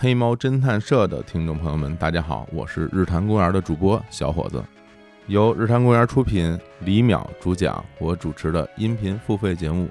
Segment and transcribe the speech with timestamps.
[0.00, 4.62] 黑猫侦探社的听众朋友们，大家好，我是日坛公园的主播小伙子，
[5.26, 9.86] 由日坛公园出品，李淼主讲，我主持的音频付费节目《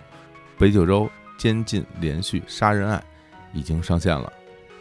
[0.57, 3.03] 北九州监禁连续杀人案》
[3.57, 4.31] 已经上线了。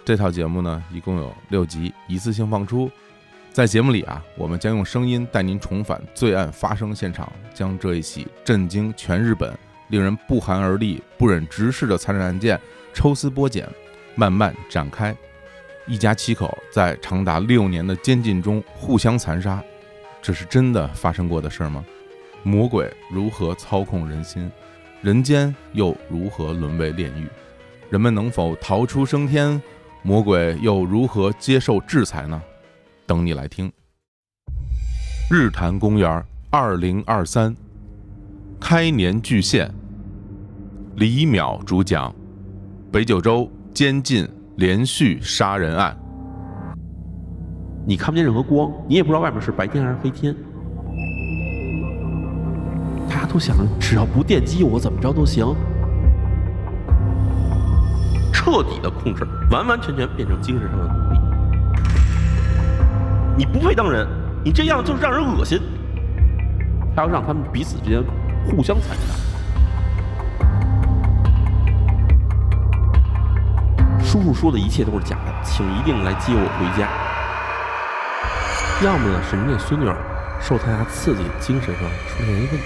[0.04, 2.88] 这套节目呢，一共有六集，一次性放出。
[3.53, 9.53] 在节目里啊，我们将用声音带您重返罪案发生现场，将这一起震惊全日本、
[9.88, 12.61] 令人不寒而栗、不忍直视的残忍案件
[12.95, 13.69] 抽丝剥茧，
[14.17, 15.14] 慢慢展开。
[15.87, 19.62] 一家七口在长达六年的监禁中互相残杀，
[20.20, 21.84] 这是真的发生过的事吗？
[22.42, 24.50] 魔鬼如何操控人心？
[25.00, 27.28] 人间又如何沦为炼狱？
[27.88, 29.62] 人们能否逃出升天？
[30.02, 32.42] 魔鬼又如何接受制裁呢？
[33.06, 33.72] 等你来听。
[35.30, 37.55] 日坛公园二零二三
[38.60, 39.72] 开年巨献，
[40.94, 42.14] 李淼主讲，
[42.92, 44.26] 北九州监禁
[44.56, 45.94] 连续杀人案。
[47.86, 50.34] 你看不见任何光，你也不知道外面是白天还是黑天。
[53.06, 55.44] 大家都想着，只要不电击我，怎么着都行。
[58.33, 61.20] 彻底的控制，完完全全变成精神上的奴隶。
[63.36, 64.08] 你不配当人，
[64.42, 65.61] 你这样就是让人恶心。
[66.94, 68.02] 他要让他们彼此之间
[68.46, 69.25] 互相残杀。
[74.17, 76.89] 叔叔说的一切都是假的，请一定来接我回家。
[78.83, 79.95] 要么呢是您这孙女儿
[80.41, 82.58] 受太大刺激，精神上出现一问题。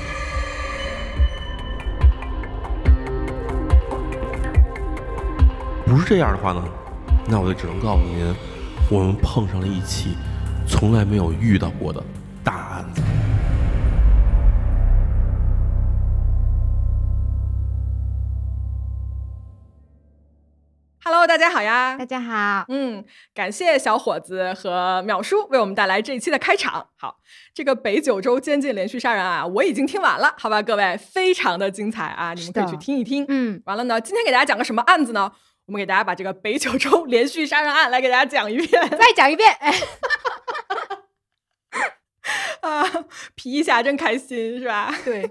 [5.87, 6.63] 不是这样的话呢，
[7.27, 8.33] 那我就只能告诉您，
[8.89, 10.17] 我们碰上了一起
[10.69, 12.01] 从来没有遇到过的
[21.13, 21.97] Hello，大家好呀！
[21.99, 26.87] 大家好，嗯，感谢小伙子和淼叔为我们带来这一期的开场。
[26.97, 27.17] 好，
[27.53, 33.27] 这个北九州监禁连续杀人案啊，我已经听完了，好吧，各位，非常的精彩啊，你们可以去听一听。
[33.29, 35.33] 嗯，完了呢，今天给大家讲个什么案子呢？
[35.67, 39.75] 我们给大家把这个北九州连续杀人案来给大家讲一遍再讲一遍，哎，
[42.63, 42.87] 啊，
[43.35, 44.95] 皮一下真开心是吧？
[45.05, 45.29] 对，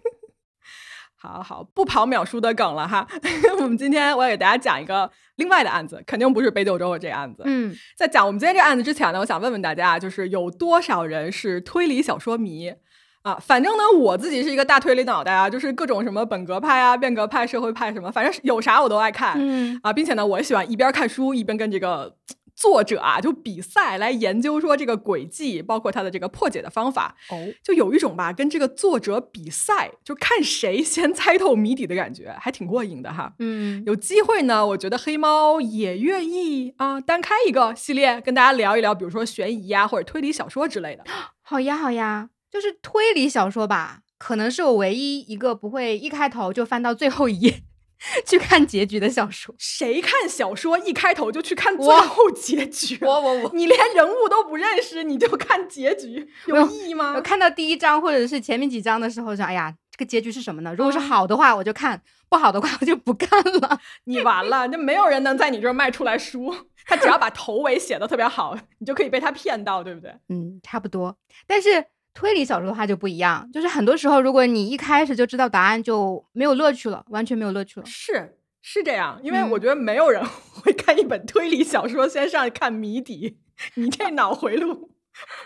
[1.16, 3.08] 好好，不跑淼叔的梗了哈。
[3.62, 5.10] 我们今天我要给大家讲一个
[5.40, 7.42] 另外的案子，肯定不是北九州的这案子。
[7.46, 12.72] 嗯，在讲我们今天这个案子之前呢，我想问问大家，就是有多少人是推理小说迷
[13.24, 13.36] 啊？
[13.42, 22.16] 反正呢，我自己是一个大推理脑袋啊，就是各种什么本格派啊、变革派、社会派什么，反正有啥我都爱看、嗯，啊，并且呢，我也喜欢一边看书一边跟这个。
[22.60, 33.34] 作者啊，就比赛来研究说这个轨迹，包括它的这个破解的方法，哦，就有一种吧，跟这个作者比赛，就看谁先 猜透谜底的感觉，还挺过瘾的哈。
[33.40, 41.06] 嗯，有机会呢，我觉得黑猫也愿意啊，单开一个系列跟大家聊一聊，比如说悬疑呀、或者推理小说之类的。
[41.42, 47.64] 好呀，好呀，就是推理小说吧，可能是我唯一一个不会一开头就翻到最后一页
[48.26, 49.54] 去看结局的小说。
[49.58, 52.98] 谁看小说一开头就去看最后结局？
[53.02, 57.22] 我我我你连人物都不认识，你就看结局，有意义吗我？
[57.22, 60.74] 看到第一章或者是前面几章的时候，说哎呀，这个结局是什么呢？
[60.76, 61.98] 如果是啊好的话，我就看；
[62.30, 63.80] 不好的话，我就不看了。
[64.06, 66.56] 你完了，就没有人能在你这儿卖出来书。
[66.86, 70.12] 他只要把头尾写的特别好，你就可以被他骗到，对不对？
[70.30, 71.16] 嗯，差不多。
[71.46, 71.86] 但是
[72.20, 77.86] 推理小说的话就不一样，就是很多时候，如果你一开始就知道答案，就没有乐趣了，完全没有乐趣了。
[77.86, 80.22] 是是这样，因为嗯我觉得没有人
[80.52, 83.38] 会看一本推理小说先上去看谜底，
[83.76, 84.92] 你这脑回路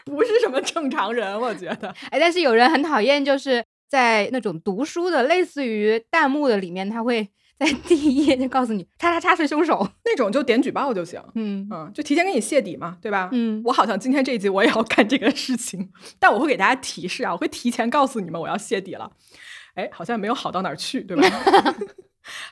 [0.03, 1.89] 不是什么正常人，我觉得。
[2.09, 7.29] 哎，但是有人很讨厌，就是在那种读书的，类似于弹幕的里面，他会
[7.59, 11.21] 在第一页就告诉你“叉叉叉是凶手那种就点举报就行”。。
[11.35, 13.29] 嗯嗯，就提前给你泄底嘛，对吧？
[13.31, 19.11] 嗯我好像今天这一集我也要干这个事情，但我会给大家提示啊，我会提前告诉你们我要泄底了。
[19.75, 21.27] 哎，好像没有好到哪儿去，对吧？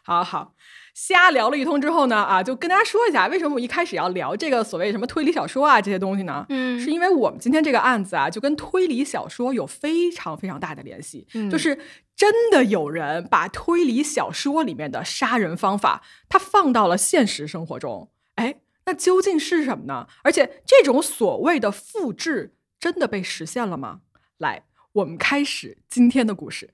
[0.04, 0.54] 好 好，
[0.94, 6.46] 瞎聊了一通之后呢，啊，就跟大家说一下，为什么我一开始要聊这个所谓什么推理小说啊这些东西呢？
[6.50, 11.78] 嗯是因为我们今天这个案子啊，就跟推理小说有非常非常大的联系，嗯就是
[12.16, 18.10] 真的有人把推理小说里面的杀人方法，它放到了现实生活中。
[18.36, 18.56] 哎，
[18.86, 20.08] 那究竟是什么呢？
[20.24, 24.02] 而且这种所谓的复制，真的被实现了吗？
[24.38, 26.74] 来，我们开始今天的故事。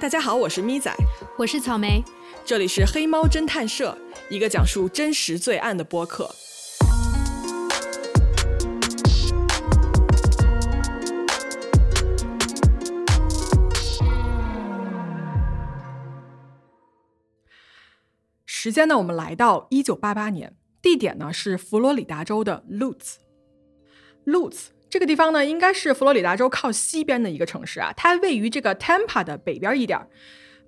[0.00, 0.94] 大家好，我是咪仔，
[1.36, 2.04] 我是草莓，
[2.44, 3.98] 这里是黑猫侦探社，
[4.30, 6.30] 一个讲述真实罪案的播客。
[18.46, 23.16] 时间呢，我们来到一九八八年，地点呢是佛罗里达州的 Lutz。
[24.24, 30.08] Lutz 这个地方呢，应该是佛罗里达州靠西边的一个城市啊，它位于这个 Tampa 的北边一点儿。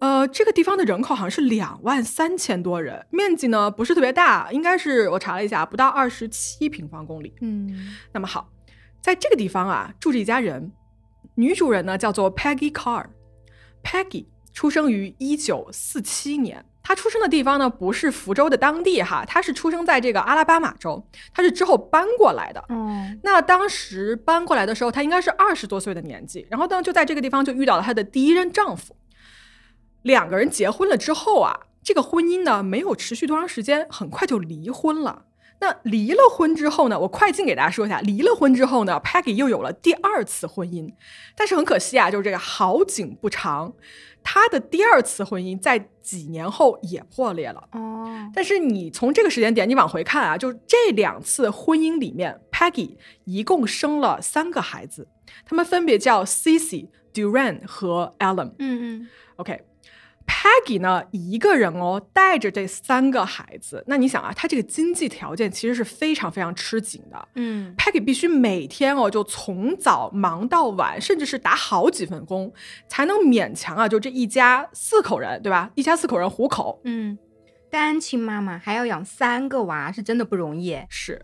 [0.00, 7.34] 呃，这个地方的人口好像是两万三千多人，面积呢不是特别大，应该是我查了一下，不到二十七平方公里。
[7.42, 8.50] 嗯那么好，
[9.02, 10.72] 在这个地方啊，住着一家人，
[11.34, 13.06] 女主人呢叫做 Peggy Carr。
[13.82, 21.00] Peggy 出生于一九四七年，她出生的地方呢不是福州的当地哈，她是出生在这个阿拉巴马州，
[21.32, 22.64] 她是之后搬过来的。
[22.68, 28.96] 嗯，那当时搬过来的时候，她应该是二十多岁的年纪，然后呢就在这个地方就遇到了她的第一任丈夫。
[30.02, 35.26] 两个人结婚了之后啊，这个婚姻呢没有持续多长时间，很快就离婚了。
[35.62, 40.92] 那离了婚之后呢，我快进给大家说一下，离了婚之后呢，Peggy 又有了第二次婚姻，
[41.36, 43.74] 但是很可惜啊，就是这个好景不长，
[44.22, 47.68] 她的第二次婚姻在几年后也破裂了。
[47.72, 55.08] 哦，但是你从这个时间点你往回看啊，就这两次婚姻里面，Peggy 一共生了三个孩子，
[55.44, 58.52] 他们分别叫 Cici、Duran 和 Alan。
[58.58, 59.08] 嗯嗯
[60.26, 67.28] OK，Peggy、呢一个人哦带着这三个孩子，那你想啊，她这个经济条件其实是非常非常吃紧的。
[67.34, 72.52] 嗯 Peggy 必须每天哦就从早忙到晚，甚至是打好几份工，
[72.88, 75.70] 才能勉强啊就这一家四口人，对吧？
[75.74, 76.80] 一家四口人糊口。
[76.84, 77.18] 嗯，
[77.70, 80.78] 单亲妈妈还要养三个娃，是真的不容易。
[80.88, 81.22] 是，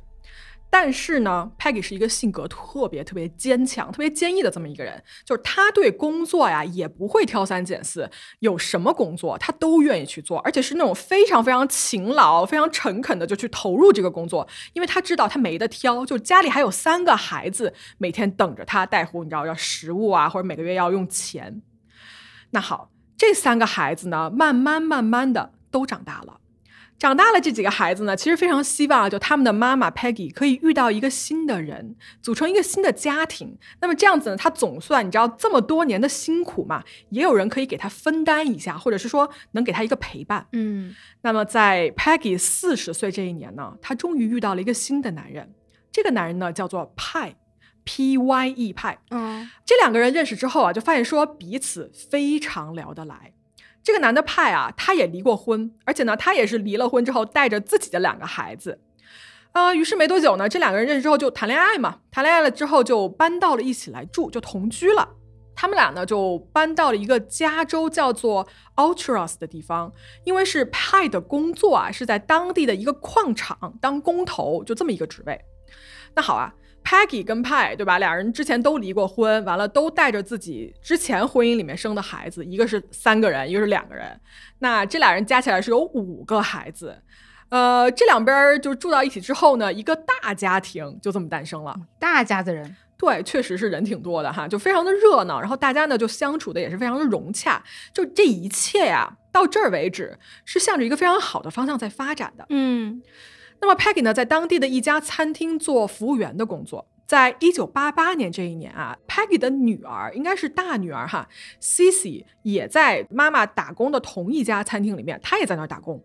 [0.69, 8.11] 但是呢，Peggy 是一个性格特别特别坚强、特别坚毅的这么一个人，就是她对工作呀也不会挑三拣四，
[8.41, 21.63] 有什么工作她都愿意去做，而且是那种非常非常勤劳、非常诚恳的就去投入这个工作，因为他知道他没得挑，就家里还有三个孩子，每天等着他带回，你知道要食物啊，或者每个月要用钱。
[22.51, 26.41] 那好，这三个孩子呢，慢慢慢慢的都长大了。
[26.99, 33.59] 长大了，这几个孩子呢，其实非常希望啊，就他们的妈妈 Peggy 可以遇到一个新的人，组成一个新的家庭。
[33.81, 40.47] 那么这样子呢，他总算你知道这么多年的辛苦嘛，也有人可以给他分担一下，或者是说能给他一个陪伴。
[40.53, 45.53] 嗯那么在 Peggy 四十岁这一年呢，她终于遇到了一个新的男人。
[45.93, 47.37] 这个男人呢叫做派
[47.85, 48.99] ，P Y E 派。
[49.11, 53.35] 嗯这两个人认识之后啊，就发现说彼此非常聊得来。
[53.87, 58.81] 这个男的派啊，他也离过婚，而且呢，他也是离了婚之后带着自己的两个孩子。
[59.53, 65.09] 啊、于是没多久呢，这两个人认识之后就谈恋爱嘛，谈恋爱了之后就搬到了一起来住，就同居了。
[65.55, 68.45] 他们俩呢就搬到了一个加州叫做
[68.75, 69.93] Ultras 的地方，
[70.25, 75.41] 因为是派的工作啊是在当地的一个矿场当工头，就这么一个职位。
[76.17, 76.53] 那好啊
[76.87, 77.99] ，Peggy 跟派对吧？
[77.99, 84.21] 俩人之前都离过婚，完了都带着自己之前婚姻里面生的孩子，一个是三个人，一个是两个人。
[84.61, 86.97] 那这俩人加起来是有五个孩子。
[87.49, 91.77] 呃，这两边儿就住到一起之后呢，一个大家庭就这么诞生了。
[91.99, 92.77] 大家子人。
[92.99, 97.63] 对，确实是人挺多的哈，就非常的热闹，然后大家呢就相处的也是非常的融洽，
[97.93, 102.47] 就这一切呀，到这儿为止是向着一个非常好的方向在发展的。
[102.49, 103.03] 嗯
[103.61, 106.87] 那么 Peggy 呢，在当地的一家餐厅做服务员的工作。
[107.07, 111.29] 在一九八八年这一年啊，Peggy 的女儿应该是大女儿哈
[111.61, 116.03] ，Cici 也在妈妈打工的同一家餐厅里面，她也在那儿打工。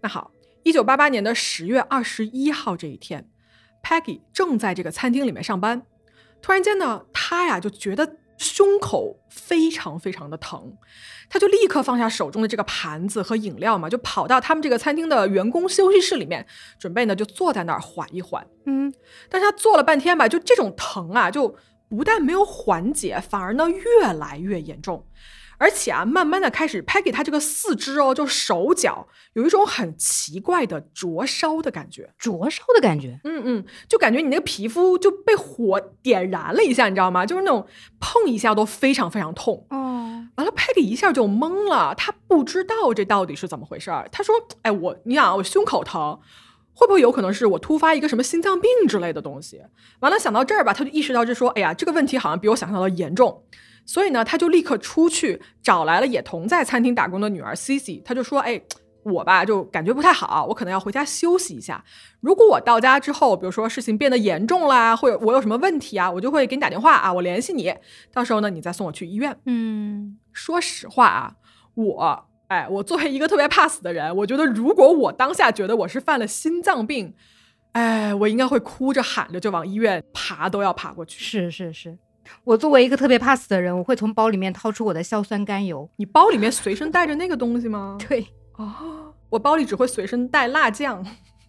[0.00, 0.32] 那好，
[0.64, 3.28] 一九八八年的十月二十一号这一天
[3.80, 5.82] ，Peggy 正在这个餐厅里面上班，
[6.42, 10.76] 突然间呢，她呀就觉得胸口非常非常的疼，
[11.28, 16.46] 他就立刻放下手中的这个盘子和饮料嘛，就跑到他们这个餐厅的员工休息室里面，
[16.78, 18.46] 准备呢就坐在那儿缓一缓。
[18.66, 18.92] 嗯
[19.28, 21.56] 但是他坐了半天吧，就这种疼啊，就
[21.88, 25.06] 不但没有缓解，反而呢越来越严重。
[25.58, 32.12] 而且啊，慢慢的开始拍给他这个四肢哦，就手脚有一种很奇怪的灼烧的感觉。
[32.18, 33.20] 灼烧的感觉。
[33.24, 37.24] 嗯嗯，就感觉你那个皮肤就被火点燃了一下，你知道吗？
[37.24, 37.66] 就是那种
[38.00, 39.66] 碰一下都非常非常痛。
[39.70, 44.08] 哦，完了，Peggy 一下就懵了，他不知道这到底是怎么回事儿。
[44.10, 46.18] 他说：“哎，我你想啊，我胸口疼，
[46.74, 49.62] 会不会有可能是我突发一个什么心脏病之类的东西？”
[50.00, 53.42] 完了，想到这儿吧，他就意识到，就说：“哎呀，这个问题好像比我想象的严重。”
[53.84, 58.60] 所以呢，他就立刻出去找来了也同在餐厅打工的女儿 Cici，他就说：“哎。”
[59.04, 61.84] 我吧就感觉不太好，我可能要回家休息一下。
[62.22, 67.70] 如果我到家之后，比如说事情变得严重啦，或者我有什么问题啊，我就会给你打电话啊，我联系你。
[68.14, 69.36] 到时候呢，你再送我去医院。
[69.44, 71.34] 嗯说实话啊，
[71.74, 77.12] 我哎，我作为一个特别怕死的人，我觉得如果我当下觉得我是犯了心脏病，
[77.72, 81.22] 哎，我应该会哭着喊着就往医院爬都要爬过去。
[81.22, 81.98] 是是是。
[82.44, 85.88] 我作为一个特别怕死的人，我会从包里面掏出我的硝酸甘油。
[85.96, 87.96] 你包里面随身带着那个东西吗？
[88.08, 88.26] 对，
[88.56, 91.04] 哦，我包里只会随身带辣酱，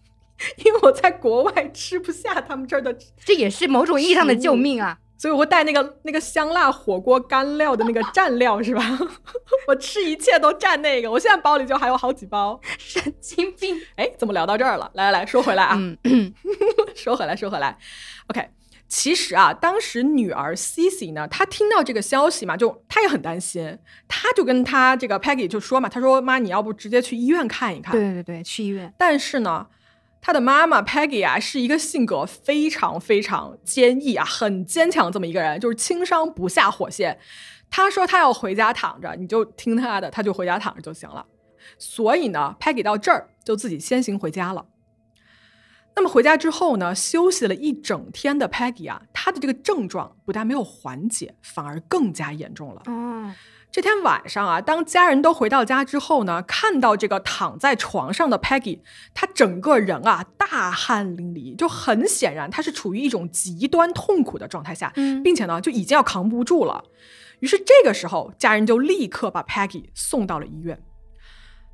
[0.64, 4.98] 因为我在国外吃不下他们这儿的，这也是某种意义上的救命啊！
[5.18, 8.82] 所以我会带那个那个香辣火锅干料的那个蘸料，是吧？
[9.66, 11.10] 我吃一切都蘸那个。
[11.10, 12.60] 我现在包里就还有好几包。
[12.76, 13.80] 神经病！
[13.96, 14.90] 哎，怎么聊到这儿了？
[14.92, 16.34] 来来来说回来啊，嗯，
[16.94, 17.78] 说回来说回来。
[18.26, 18.46] OK，
[18.88, 27.92] 其实啊，当时女儿 Cici 呢，她听到这个消息嘛，就她也很担心，她就跟她这个 Peggy 就说嘛，她说妈，你要不直接去医院看一看？
[27.92, 28.92] 对对对，去医院。
[28.96, 29.66] 但是呢，
[30.20, 37.18] 她的妈妈 Peggy 啊，是一个性格非常非常坚毅啊，很坚强这么一个人，就是轻伤不下火线。
[37.68, 41.26] 她说她要回家躺着，你就听她的，她就回家躺着就行了。
[41.76, 44.64] 所以呢，Peggy 到这儿就自己先行回家了。
[45.96, 52.82] 那么回家之后呢，休息了一整天的 Peggy 啊，她的这个症状不但没有缓解，反而更加严重了。
[52.84, 53.32] 哦，
[53.72, 58.80] 这天晚上啊，当家人都回到家之后呢，看到这个躺在床上的 Peggy，
[59.14, 66.84] 她整个人啊大汗淋漓，就很显然她是处于一种极端痛苦的状态下，嗯并且呢就已经要扛不住了。
[67.40, 70.78] 于是这个时候，家人就立刻把 Peggy 送到了医院。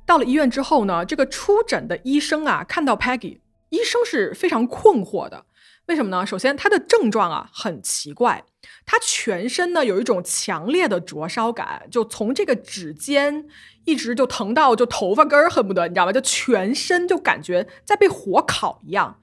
[0.05, 3.39] 到了医院之后呢，这个出诊的医生啊，看到 Peggy，
[3.73, 5.45] 医生是非常困惑的。
[5.87, 6.23] 为什么呢？
[6.25, 8.45] 首先，他的症状啊很奇怪，
[8.85, 13.47] 他全身呢有一种强烈的灼烧感，就从这个指尖
[13.83, 16.13] 一直就疼到就头发根儿，恨不得你知道吗？
[16.13, 19.19] 就全身就感觉在被火烤一样。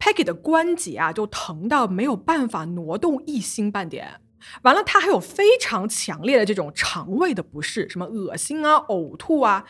[0.00, 4.20] Peggy 的关节啊就疼到没有办法挪动一星半点。
[4.62, 9.64] 完了，他还有非常强烈的这种肠胃的不适，什么恶心啊、呕吐啊，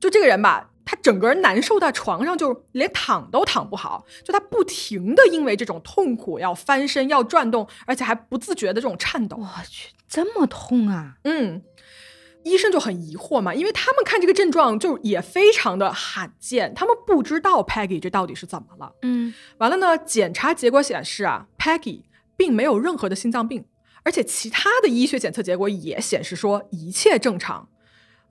[0.00, 9.38] 就这个人吧，他整个人难受到床上，就连躺都躺不好，就他不停的因为这种痛苦要翻身、要转动，而且还不自觉的这种颤抖。
[9.38, 11.16] 我去，这么痛啊！
[11.24, 11.62] 嗯，
[12.44, 18.92] 医生就很疑惑嘛，因为他们看这个症状就也非常的罕见，他们不知道 Peggy 这到底是怎么了。
[19.02, 22.02] 嗯，完了呢，检查结果显示啊，Peggy
[22.36, 23.64] 并没有任何的心脏病，
[24.02, 27.68] 而且其他的医学检测结果也显示说一切正常。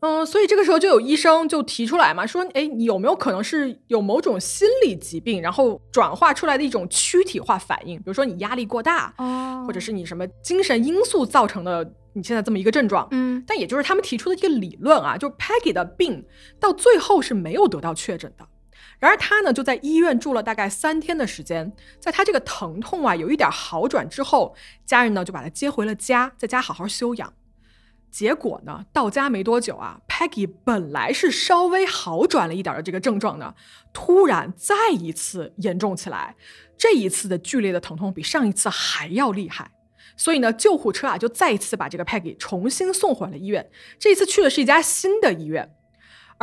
[0.06, 13.08] 嗯，所以这个时候就有医生就提出来嘛，说，哎，你有没有可能是有某种心理疾病，然后转化出来的一种躯体化反应，比如说你压力过大，哦或者是你什么精神因素造成的你现在这么一个症状。
[13.12, 16.26] 嗯但也就是他们提出的一个理论啊，就是 Peggy 的病
[16.60, 18.46] 到最后是没有得到确诊的。
[19.00, 24.54] 然而他呢就在医院住了大概三天的时间，在他这个疼痛啊有一点好转之后，
[24.86, 27.34] 家人呢就把他接回了家，在家好好休养。
[28.14, 33.56] 结果呢，到家没多久啊，Peggy 本来是稍微好转了一点的这个症状呢，
[33.92, 36.36] 突然再一次严重起来。
[36.78, 39.72] 这一次的剧烈的疼痛比上一次还要厉害，
[40.16, 43.68] 所以呢，救护车啊就再一次把这个 Peggy 重新送回了医院。
[43.98, 45.74] 这一次去的是一家新的医院，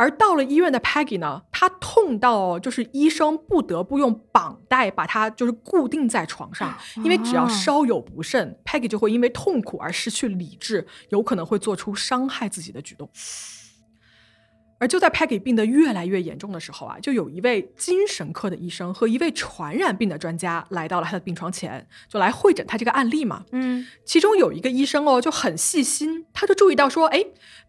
[0.01, 13.07] 而到了医院的 Peggy 呢，她痛到就是医生不得不用绑带把她就是固定在床上，因为只要哦稍有不慎，Peggy 就会因为痛苦而失去理智，有可能会做出伤害自己的举动。
[14.81, 23.45] 而就在 Peggy 病得越来越严重的时候啊，就有一位精神科的医生和一位传染病的专家来到了他的病床前，就来会诊他这个案例嘛。
[23.51, 27.23] 嗯其中有一个医生哦就很细心，他就注意到说，哎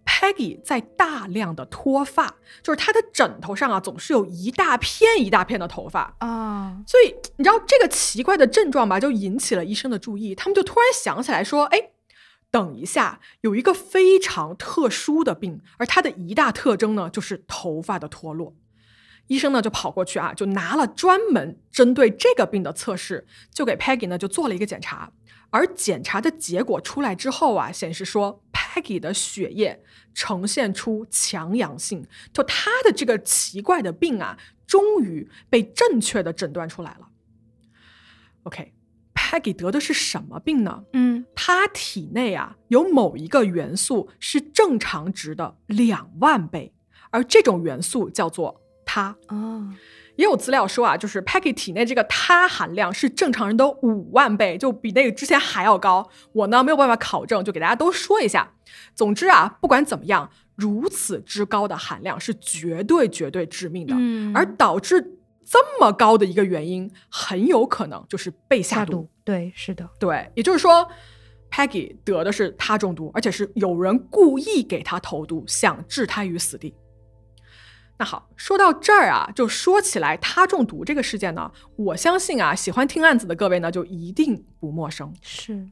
[0.07, 6.17] ，Peggy 在大量的脱发，就是他的枕头上啊总是有一大片一大片的头发。
[6.21, 10.35] 啊所以你知道这个奇怪的症状吧，就引起了医生的注意。
[10.35, 11.79] 他们就突然想起来说：“哎，
[12.53, 18.55] 等一下，有一个非常特殊的病，而它的一大特征呢，就是头发的脱落。”
[19.29, 25.11] 医生呢就跑过去啊，就拿了专门针对这个病的测试，就给 Peggy 呢就做了一个检查。
[25.51, 29.83] 而检查的结果出来之后啊，显示说 Peggy 的血液
[30.13, 37.09] 呈现出强阳性，就她的这个奇怪的病啊，终于被正确的诊断出来了。
[38.43, 38.73] OK
[39.33, 40.85] OK，Peggy、得的是什么病呢？
[40.93, 46.73] 嗯她体内啊有某一个元素是正常值的两万倍，
[47.11, 49.17] 而这种元素叫做它。
[49.29, 49.73] 哦
[50.17, 56.11] 也有资料说啊，就是 Peggy 体内这个它含量是正常人的五万倍，就比那个之前还要高。
[56.35, 58.53] 我呢没有办法考证，就给大家都说一下。
[58.95, 69.09] 总之啊，不管怎么样，如此之高的含量是绝对绝对致命的，嗯而导致这么高的一个原因，很有可能就是被下毒。
[69.25, 70.89] 对是的对，也就是说
[71.51, 76.75] ，Peggy 得的是他中毒，而且是有人故意给他投毒，想置他于死地。
[77.99, 85.15] 那好，说到这儿啊，就说起来他中毒这个事件呢，我相信啊，喜欢听案子的各位呢，就一定不陌生。
[85.21, 85.69] 是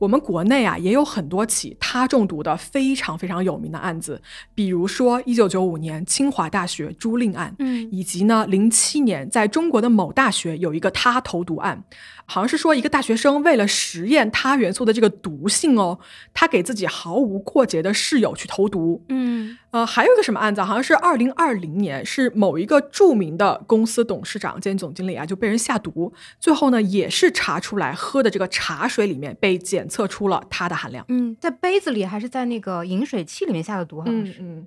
[0.00, 4.20] 我们国内啊也有很多起他中毒的非常非常有名的案子，
[4.54, 11.84] 比如说一九九五年清华大学朱令案，嗯以及呢零七年在中国的某大学有一个他投毒案，
[12.24, 15.98] 好像是说一个大学生为了实验他元素的这个毒性哦，
[16.32, 31.04] 他给自己毫无过节的室友去投毒，嗯呃，还有一个什么案子啊，好像是二零二零年，是某一个著名的公司董事长兼总经理啊，就被人下毒，最后呢，也是查出来喝的这个茶水里面被检测出了它的含量。
[31.08, 34.32] 嗯，在杯子里还是在那个饮水器里面下的毒，好像是。
[34.40, 34.66] 嗯嗯，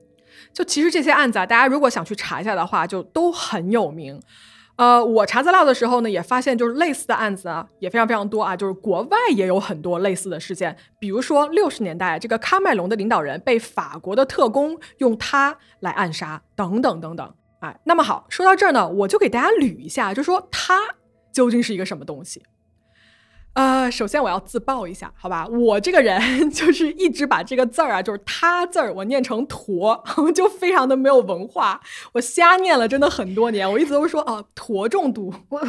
[0.54, 4.20] 就其实这些案子啊，大家如果想去查一下的话，就都很有名。
[4.76, 8.56] 呃，我查资料的时候呢，也发现就是类似的案子啊，也非常非常多啊。
[8.56, 17.34] 就是国外也有很多类似的事件，比如说六十年代这个喀麦隆的领导人被法国的特工用他来暗杀，等等等等。
[17.60, 20.80] 哎，那么好，说到这儿呢，我就给大家捋一下，就说他
[21.32, 22.44] 究竟是一个什么东西。
[23.54, 25.46] 呃，首先我要自曝一下，好吧？
[25.48, 26.20] 我这个人
[26.50, 31.80] 就是一直把这个字儿啊，就是“他”字儿，我念成“驼”， 就非常的没有文化。
[32.14, 35.62] 我瞎念了真的很多年，我一直都是说啊，驼中毒我，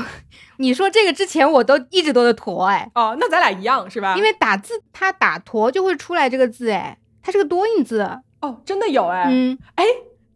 [0.57, 4.17] 你说这个之前我都一直都是驼哎，哦，那咱俩一样是吧？
[4.17, 8.09] 因为打字它打驼就会出来这个字哎，它是个多音字。
[8.41, 9.85] 哦，真的有哎，嗯，哎，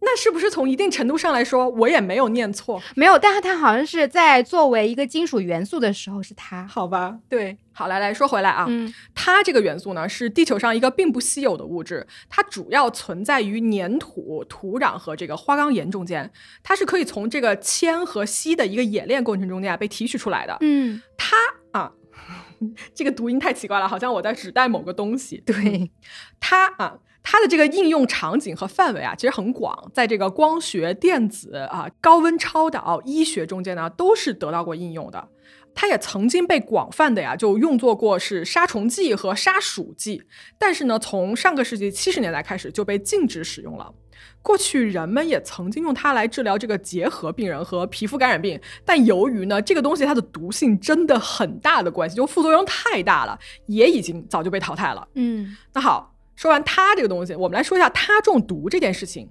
[0.00, 2.80] 那是不是从一定程度上来说，我也没有念错？
[2.94, 6.66] 没有，但是它好像是在作为一个金属元素的时候是它。
[6.66, 16.30] 好吧，对，好来来说回来啊，嗯它这个元素呢是地球上一个并不稀有的物质，它主要存在于粘土、土壤和这个花岗岩中间，
[16.62, 20.56] 它是可以从这个铅和锡的一个冶炼过程中间啊被提取出来的。
[20.60, 21.36] 嗯，它
[21.72, 21.92] 啊，
[22.94, 25.42] 这个读音太奇怪了，好像我在指代某个东西。
[25.44, 25.90] 对，
[26.38, 35.28] 它啊，它的这个应用场景和范围啊，其实很广，在这个光学、电子啊、高温超导、医学中间呢，都是得到过应用的。
[35.74, 40.22] 它也曾经被广泛的呀就用作过是杀虫剂和杀鼠剂，
[40.58, 43.92] 但是呢，从上个世纪七十年代开始就被禁止使用了。
[44.42, 55.06] 过去人们也曾经用它来治疗这个结核病人和皮肤感染病，但由于呢这个东西它的毒性真的很大的关系，就副作用太大了，也已经早就被淘汰了。
[55.14, 59.28] 嗯那好，说完它这个东西，我们来说一下它中毒这件事情。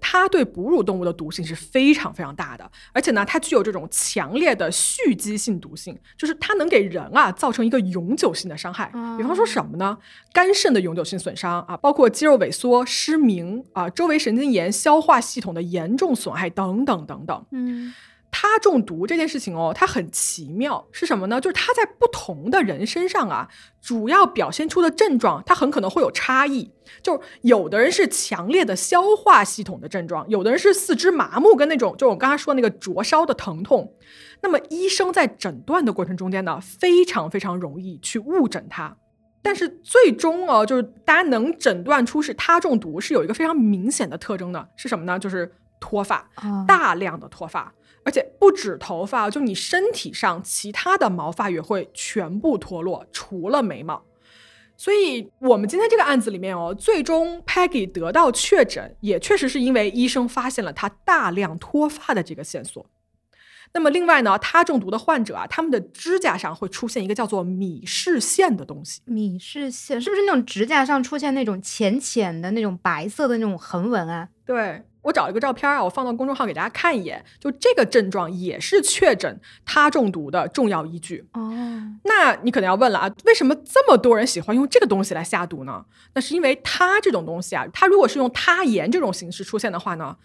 [0.00, 8.92] 它对哺乳动物的毒性是非常非常大的，而且呢，它具有这种强烈的蓄积性毒性，就是它能给人啊造成一个永久性的伤害。
[9.18, 9.98] 比方说什么呢？
[10.32, 17.44] 肝肾的永久性损伤啊，包括肌肉萎缩、失明啊、周围神经炎、消化系统的严重损害等等等等。
[17.50, 17.92] 嗯
[18.30, 21.40] 它中毒这件事情哦，它很奇妙，是什么呢？
[21.40, 23.48] 就是它在不同的人身上啊，
[23.80, 26.70] 主要表现出的症状，它很可能会有差异。
[27.02, 33.94] 就有的人是强烈的消化系统的症状，有的人是四肢麻木，跟那种就我刚才说那个灼烧的疼痛。
[34.40, 38.96] 那么医生在诊断的过程中间呢，非常非常容易去误诊它。
[39.40, 45.18] 但是最终哦，就是大家能诊断出是他中毒，是有一个非常明显的特征的，是什么呢？
[45.18, 46.16] 就是脱发。
[46.34, 47.72] 啊，大量的脱发，
[48.04, 54.02] 而且不止头发，就你身体上其他的毛发也会全部脱落，除了眉毛。
[54.76, 62.86] 所以，我们今天这个案子里面哦，最终 Peggy 得到确诊，也确实是因为医生发现了她大量脱发的这个线索。
[63.74, 69.02] 那么，另外呢，他中毒的患者啊，他们的指甲上会出现一个叫做米氏线的东西。
[69.04, 74.28] 米氏线是不是那种指甲上出现那种浅浅的那种白色的那种横纹啊？
[74.46, 77.24] 对我找了一个照片啊，我放到公众号给大家看一眼。
[77.40, 81.26] 就这个症状也是确诊他中毒的重要依据。
[81.32, 81.50] 哦，
[82.04, 85.84] 那你可能要问了啊，为什么这么多人喜欢用这个东西来下毒呢？
[86.14, 90.16] 那是因为它这种东西啊，它如果是用他盐这种形式出现的话呢，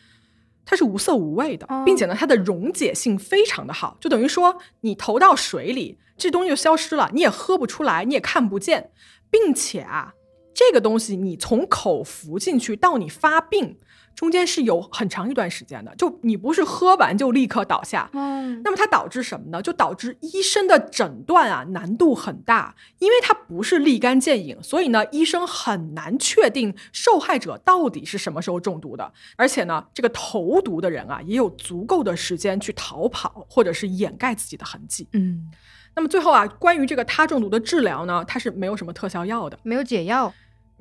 [0.65, 8.91] 它是无色无味的哦，并且呢，它的溶解性非常的好，就等于说你投到水里，这东西就消失了，你也喝不出来，你也看不见，
[9.31, 10.13] 并且啊，
[10.53, 13.77] 这个东西你从口服进去到你发病，
[14.15, 19.62] 中间是有很长一段时间的，就你不是喝完就立刻倒下，嗯，那么它导致什么呢？
[19.62, 29.12] 就导致医生的诊断啊难度很大，因为它不是立竿见影，所以呢，医生很难确定受害者到底是什么时候中毒的。
[29.36, 35.08] 而且呢，这个投毒的人啊，也有足够的时间去逃跑或者是掩盖自己的痕迹。
[35.13, 35.49] 嗯，
[35.95, 39.58] 那么最后啊，关于这个他中毒的治疗呢，它是没有什么特效药的。
[39.63, 40.34] 没有解药。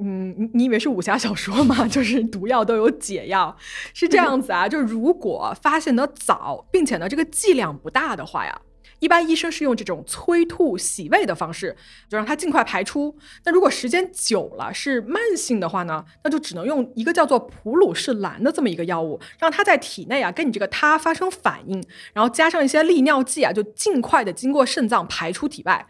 [0.05, 1.87] 嗯，你你以为是武侠小说吗？
[1.89, 3.57] 就是毒药都有解药，
[3.95, 4.69] 是这样子啊。
[4.69, 8.61] 就如果发现的早，并且呢这个剂量不大的话呀，
[9.03, 11.77] 一般医生是用这种催吐洗胃的方式，
[12.09, 13.19] 就让它尽快排出。
[13.45, 21.83] 那如果时间久了是慢性的话呢，那就只能用一个叫做普鲁士蓝的这么一个药物，让它在体内啊跟你这个它发生反应，
[22.15, 25.85] 然后加上一些利尿剂啊，就尽快的经过肾脏排出体外。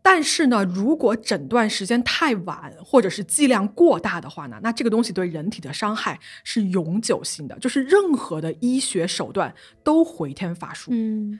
[0.00, 10.90] 但是呢，如果诊断时间太晚，或者是剂量过大的话呢，那这个东西对人体的伤害是永久性的，就是任何的医学手段都回天乏术。
[10.94, 11.38] 嗯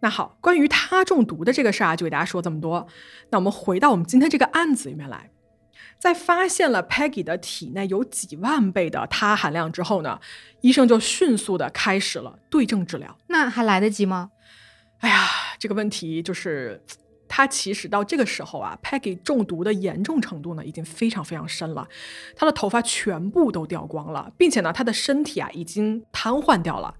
[0.00, 2.86] 那好，关于他中毒的这个事儿啊，就给大家说这么多。
[3.30, 5.30] 那我们回到我们今天这个案子里面来，
[5.98, 10.20] 在发现了 Peggy 的体内有几万倍的他含量之后呢，
[10.60, 13.18] 医生就迅速的开始了对症治疗。
[13.26, 14.30] 那还来得及吗？
[14.98, 16.80] 哎呀，这个问题就是，
[17.26, 21.88] 他其实到这个时候啊，Peggy 中毒的严重程度呢，已经非常非常深了，
[22.36, 26.94] 他的头发全部都掉光了，并且呢，他的身体啊已经瘫痪掉了。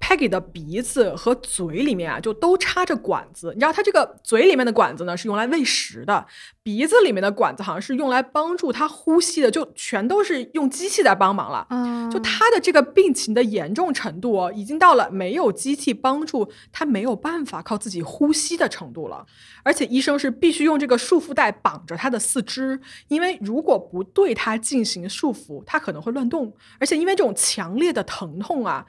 [0.00, 3.52] Peggy 的鼻子和嘴里面啊，就都插着管子。
[3.54, 6.26] 你知道，他这个嘴里面的管子呢是用来喂食的，
[6.62, 11.66] 鼻子里面的管子好像是用来帮助他呼吸的，就全都是用机器在帮忙了。
[11.68, 19.26] 啊，就他的这个病情的严重程度哦，已经到了没有机器帮助他没有办法靠自己呼吸的程度了。
[19.62, 26.54] 而且医生是必须用这个束缚带绑着他的四肢，因为如果不对他进行束缚，他可能会乱动。
[26.78, 28.86] 而且因为这种强烈的疼痛啊，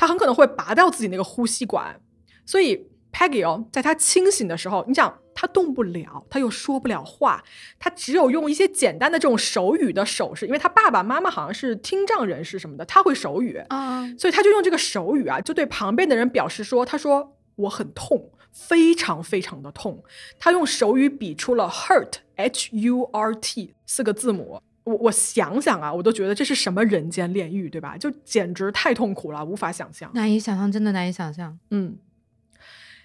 [0.00, 2.00] 他很可能会拔掉自己那个呼吸管。
[2.46, 7.44] 所以 Peggy 哦，在他清醒的时候，你想他动不了，他又说不了话，
[7.78, 20.02] 他只有用一些简单的这种手语的手势，因为他爸爸妈妈好像是听障人士什么的，他会手语，啊，所以他就用这个手语啊，就对旁边的人表示说：“他说我很痛，非常非常的痛。”
[20.40, 24.62] 他用手语比出了 hurt h u r t 四个字母。
[24.84, 27.96] 我我想想啊，我都觉得这是什么人间炼狱，对吧？
[27.96, 30.10] 就简直太痛苦了，无法想象。
[30.14, 31.58] 难以想象，真的难以想象。
[31.70, 31.98] 嗯，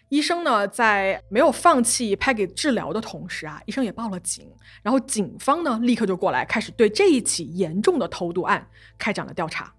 [0.10, 4.50] 医生呢在没有放弃 Peggy 治疗的同时啊，医生也报了警，
[4.82, 9.74] 然后警方呢立刻就过来，开始对这一起严重的投毒案开展了调查。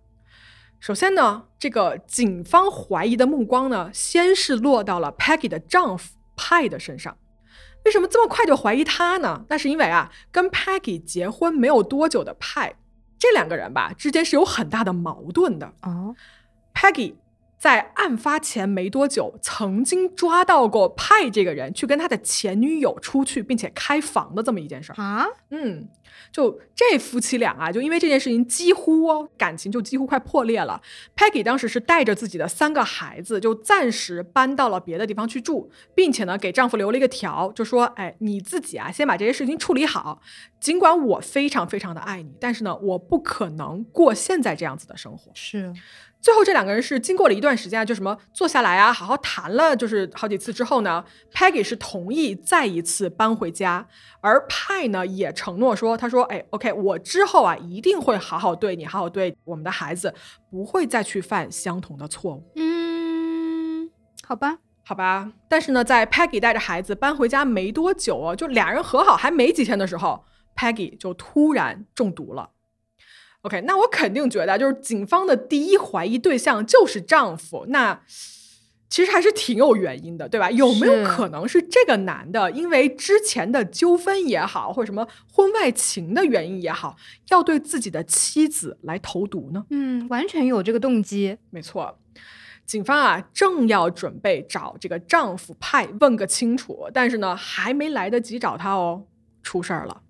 [0.79, 7.17] 首先呢，这个警方怀疑的目光呢，先是落到了 Peggy 的丈夫派的身上。
[7.87, 9.45] 为什么这么快就怀疑他呢？
[9.49, 12.75] 那是因为啊，跟 Peggy 结婚没有多久的派，
[13.17, 15.73] 这两个人吧之间是有很大的矛盾的。
[15.81, 16.13] 啊
[16.75, 17.15] ，Peggy
[17.67, 25.03] 在案发前没多久，曾经抓到过派这个人去跟他的前女友出去，并且开房的这么一件事儿。
[25.03, 25.89] 啊，嗯，
[26.31, 30.81] 就这夫妻俩啊，就因为这件事情，几乎哦感情就几乎快破裂了。
[31.17, 40.23] Peggy 当时是带着自己的三个孩子，就暂时搬到了别的地方去住，并且呢给丈夫留了一个条，就说：“哎，你自己啊，先把这些事情处理好。
[40.61, 45.73] 尽管我非常非常的爱你，但是呢，我不可能过现在这样子的生活。”是，
[46.27, 53.87] 最后这两个人是经过了一段时间啊，就什么坐下来啊，好好谈了，就是好几次之后呢，Peggy 是同意再一次搬回家，
[54.21, 60.13] 而派呢也承诺说，他说，哎，OK，我之后啊一定会好好对你，好好对我们的孩子，
[60.51, 63.89] 不会再去犯相同的错误，嗯，
[64.25, 65.31] 好吧，好吧？
[65.49, 70.25] 但是呢，在 Peggy 带着孩子搬回家没多久哦，就俩人和好还没几天的时候
[70.57, 72.51] ，Peggy 就突然中毒了。
[73.47, 78.03] OK，那我肯定觉得，就是警方的第一怀疑对象就是丈夫，那
[78.89, 80.51] 其实还是挺有原因的，对吧？
[80.51, 86.97] 有没有可能是这个男的因为之前的纠纷也好，或者什么婚外情的原因也好，
[87.29, 89.65] 要对自己的妻子来投毒呢？
[89.71, 91.39] 嗯，完全有这个动机。
[91.51, 92.01] 没错，
[92.65, 99.05] 警方啊正要准备找这个丈夫派问个清楚，但是呢还没来得及找他哦，
[99.45, 100.03] 出事儿了。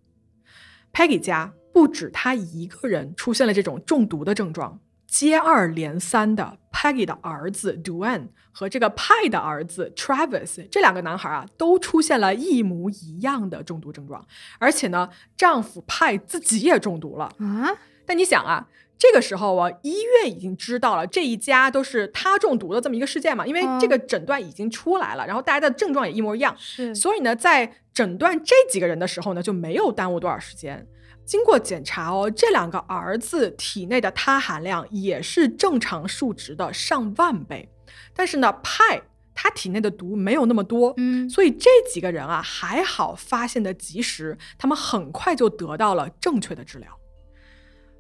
[0.91, 14.27] Peggy 家不止他一个人出现了这种中毒的症状，接二连三的，Peggy 的儿子 Duane 和这个派的儿子 Travis 这两个男孩啊，都出现了一模一样的中毒症状，
[14.59, 17.27] 而且呢，丈夫派自己也中毒了。
[17.41, 17.69] 啊，
[18.07, 30.87] 但你想啊，这个时候啊，医院已经知道了这一家都是他中毒的这么一个事件嘛，因为嗯这个诊断已经出来了，然后大家的症状也一模一样，是所以呢，在诊断这几个人的时候呢，就没有耽误多少时间。
[31.27, 37.69] 经过检查哦，这两个儿子体内的他含量也是正常数值的上万倍，
[38.15, 39.03] 但是呢，派
[39.35, 46.89] 他体内的毒没有那么多，嗯，所以这几个人啊还好发现的及时，他们很快就得到了正确的治疗。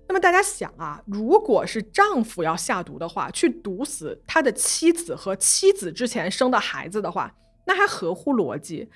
[0.08, 7.34] 那么大家想啊，如果是丈夫要下毒的话，去毒死他的妻子和妻子之前生的孩子的话，
[7.66, 8.88] 那还合乎逻辑。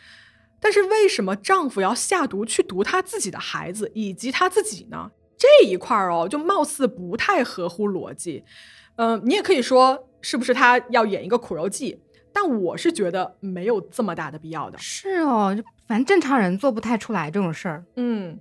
[0.61, 5.11] 但是为什么丈夫要下毒去毒他自己的孩子以及他自己呢？
[5.37, 8.45] 这一块儿哦，就貌似不太合乎逻辑。
[8.97, 11.99] 嗯、你也可以说是不是他要演一个苦肉计？
[12.33, 14.79] 但我是觉得没有这么大的必要的。
[14.79, 17.85] 是哦，就反正正常人做不太出来这种事儿。
[17.97, 18.39] 嗯，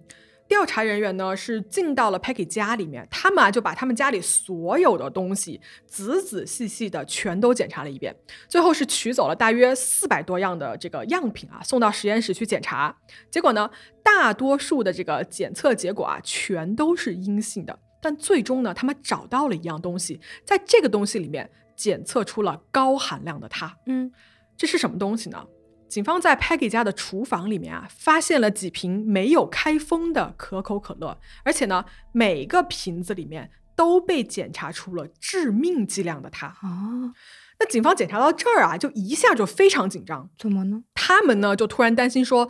[0.50, 8.14] 调查人员呢是进到了 Peggy 家里面，他们啊就把他们家里所有的东西仔仔细细的全都检查了一遍，
[8.48, 12.94] 最后是取走了大约四百多样的这个样品啊，送到实验室去检查。
[13.30, 13.70] 结果呢，
[14.04, 23.78] 大多数的这个检测结果啊全都是阴性的，但最终呢，他们找到了一样东西，在这个东西里面检测出了高含量的它。
[23.86, 24.12] 嗯，
[24.58, 25.46] 这是什么东西呢？
[25.90, 36.48] 警方在 Peggy 家的厨房里面啊，发现了几瓶没有开封的可口可乐，而且呢，每个瓶子里面都被检查出了致命剂量的它。
[36.62, 37.14] 哦，
[37.60, 40.84] 那警方检查到这儿啊，就一下就非常紧张，怎么呢？
[40.94, 42.48] 他们呢就突然担心说，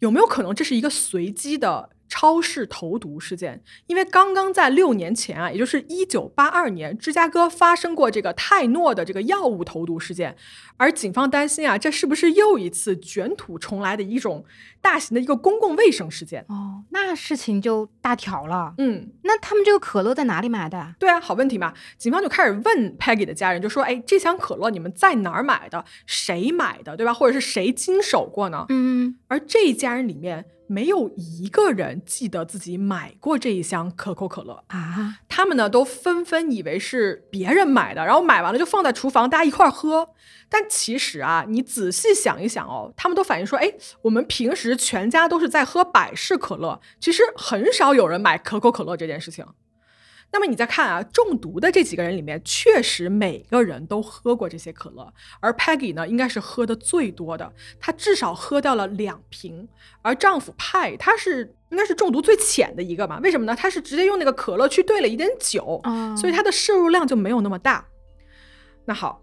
[0.00, 3.62] 有没有可能这是一个随机的超市投毒事件？
[3.86, 10.36] 因为刚刚在六年前啊，也就是一九八二年，芝加哥发生过这个泰诺的这个药物投毒事件，
[10.76, 14.44] 而警方担心啊，这是不是又一次卷土重来的一种
[14.82, 16.44] 大型的一个公共卫生事件？
[16.50, 18.74] 哦，那事情就大条了。
[18.76, 20.94] 嗯，那他们这个可乐在哪里买的啊？
[20.98, 21.72] 对啊，好问题嘛。
[21.96, 25.82] 警方就开始问 Peggy 的家人，就说：“哎，这箱可乐你们在哪儿买的？
[26.04, 26.94] 谁买的？
[26.94, 27.14] 对吧？
[27.14, 40.08] 或者是谁经手过呢？”嗯，而这一家人里面没有一个人记得自己买过这一箱可口可乐，啊，他们呢都纷纷以为是别人买的，然后买完了就放在厨房，大家一块儿喝。
[40.48, 43.70] 但其实啊，你仔细想一想哦，他们都反映说，哎，
[44.02, 49.44] 我们平时全家都是在喝百事可乐，其实很少有人买可口可乐这件事情。
[50.32, 59.68] 那么你再看啊，中毒的这几个人里面，确实每个人都喝过这些可乐，而 Peggy 呢，应该是喝的最多的，她至少喝掉了两瓶。
[60.00, 63.20] 而丈夫派他是应该是中毒最浅的一个嘛？
[63.20, 63.54] 为什么呢？
[63.54, 67.84] 他是直接用那个可乐去兑了一点酒，哦所以他的摄入量就没有那么大。
[68.86, 69.22] 那好，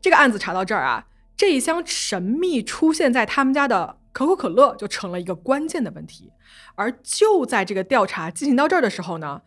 [0.00, 6.32] 这个案子查到这儿啊，这一箱神秘出现在他们家的可口可乐就成了一个关键的问题。
[6.74, 9.42] 而就在这个调查进行到这儿的时候呢，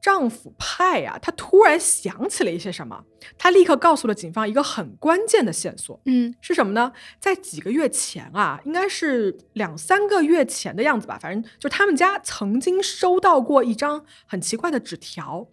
[0.00, 3.04] 丈夫派呀、他突然想起了一些什么，
[3.36, 6.00] 他立刻告诉了警方一个很关键的线索。
[6.06, 6.92] 嗯是什么呢？
[7.20, 15.48] 在几个月前啊，应该是两三个月前的样子吧，反正就他们家曾经收到过一张很奇怪的纸条。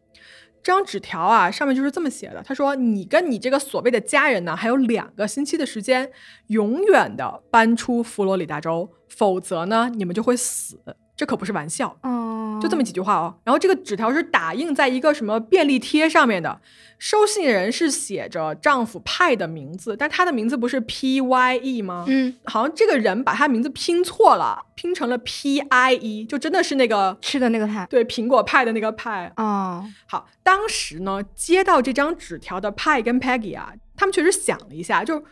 [0.61, 6.11] 这张纸条啊，上面就是这么写的：他说，你跟你这个所谓的家人呢，还有两个星期的时间，
[6.47, 10.79] 永远的搬出佛罗里达州，否则呢，你们就会死。
[11.15, 11.97] 这可不是玩笑。
[12.03, 13.35] 哦，就这么几句话哦。
[13.43, 16.59] 然后这个纸条是打印在一个什么便利贴上面的，
[16.97, 22.05] 收信人是写着丈夫派的名字，但他的名字不是 P Y E 吗？
[22.07, 27.85] 嗯，好像这个人把他名字拼错了，拼成了 P I E，就真的是那个吃的那个派。
[27.89, 29.31] 对苹果派的那个派。
[29.37, 35.23] 哦，好，当时呢接到这张纸条的派跟 Peggy 啊，他们确实想了一下，就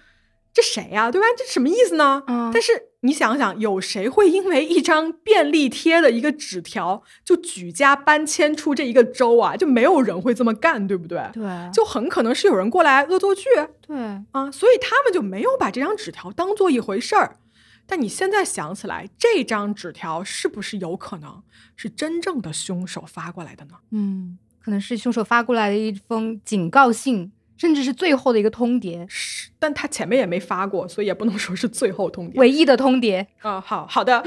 [0.54, 1.26] 这谁呀、对吧？
[1.38, 2.24] 这什么意思呢？
[2.28, 9.58] 嗯但是你想想，有谁会因为一张便利贴的一个纸条就举家搬迁出这一个州啊？
[9.58, 11.22] 就没有人会这么干，对不对？
[11.34, 13.44] 对，就很可能是有人过来恶作剧
[13.82, 13.98] 对，
[14.32, 17.38] 啊，所以他们就没有把这张纸条当做一回事儿。
[17.86, 21.44] 但你现在想起来，这张纸条是不是有可能
[21.76, 23.74] 是真正的凶手发过来的呢？
[23.92, 32.40] 嗯，可能是凶手发过来的一封警告信，甚至是最后的一个通牒，是，但他前面也没发过，所以也不能说是最后通牒。
[32.40, 33.26] 唯一的通牒。
[33.42, 34.24] 啊、好好的，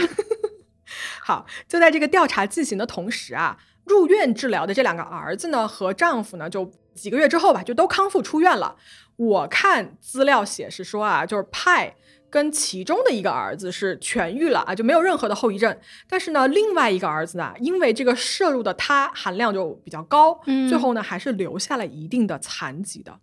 [1.23, 8.77] 好，就在这个调查进行的同时啊，入院治疗的这两个儿子呢和丈夫呢，就几个月之后吧，就都康复出院了。
[9.17, 11.97] 我看资料显示说啊，就是派
[12.29, 15.79] 跟其中的一个儿子是痊愈了啊，就没有任何的后遗症。
[16.09, 23.19] 但是呢，另外一个儿子呢，因为这个摄入的它含量就比较高，嗯最后呢还是留下了一定的残疾的。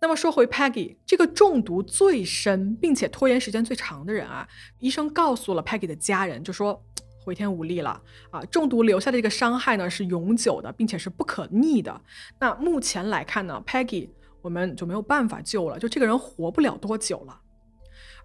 [0.00, 4.46] 那么说回 Peggy 这个中毒最深并且拖延时间最长的人啊，
[4.78, 6.84] 医生告诉了 Peggy 的家人，就说
[7.24, 7.98] 回天无力了
[8.30, 11.98] 啊，中毒留下的这个伤害呢是永久的，并且是不可逆的。
[12.38, 14.10] 那目前来看呢，Peggy
[14.42, 17.40] 我们就没有办法救了，就这个人活不了多久了。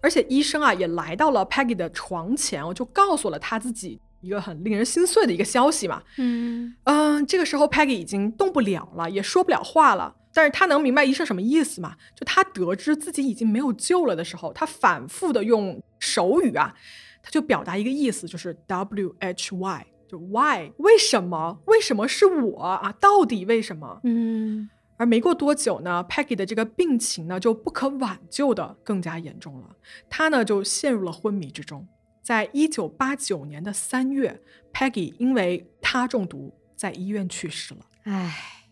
[0.00, 6.02] 而且医生啊也来到了 Peggy 的床前，我就告诉了他自己一个很令人心碎的一个消息嘛。
[6.18, 10.16] 嗯嗯，这个时候 Peggy 已经动不了了，也说不了话了。
[10.32, 11.96] 但是他能明白医生什么意思吗？
[12.14, 16.72] 就他得知自己已经没有救了的时候，他反复的用手语啊，
[17.20, 21.58] 他就表达一个意思，就是 W H Y，就 Why 为什么？
[21.66, 22.94] 为什么是我啊？
[23.00, 24.00] 到底为什么？
[24.04, 29.74] 嗯而没过多久呢，Peggy 的这个病情呢就不可挽救的更加严重了，
[30.10, 31.88] 她呢就陷入了昏迷之中。
[32.22, 34.42] 在一九八九年的三月
[34.74, 37.80] ，Peggy 因为他中毒在医院去世了。
[38.02, 38.68] 唉，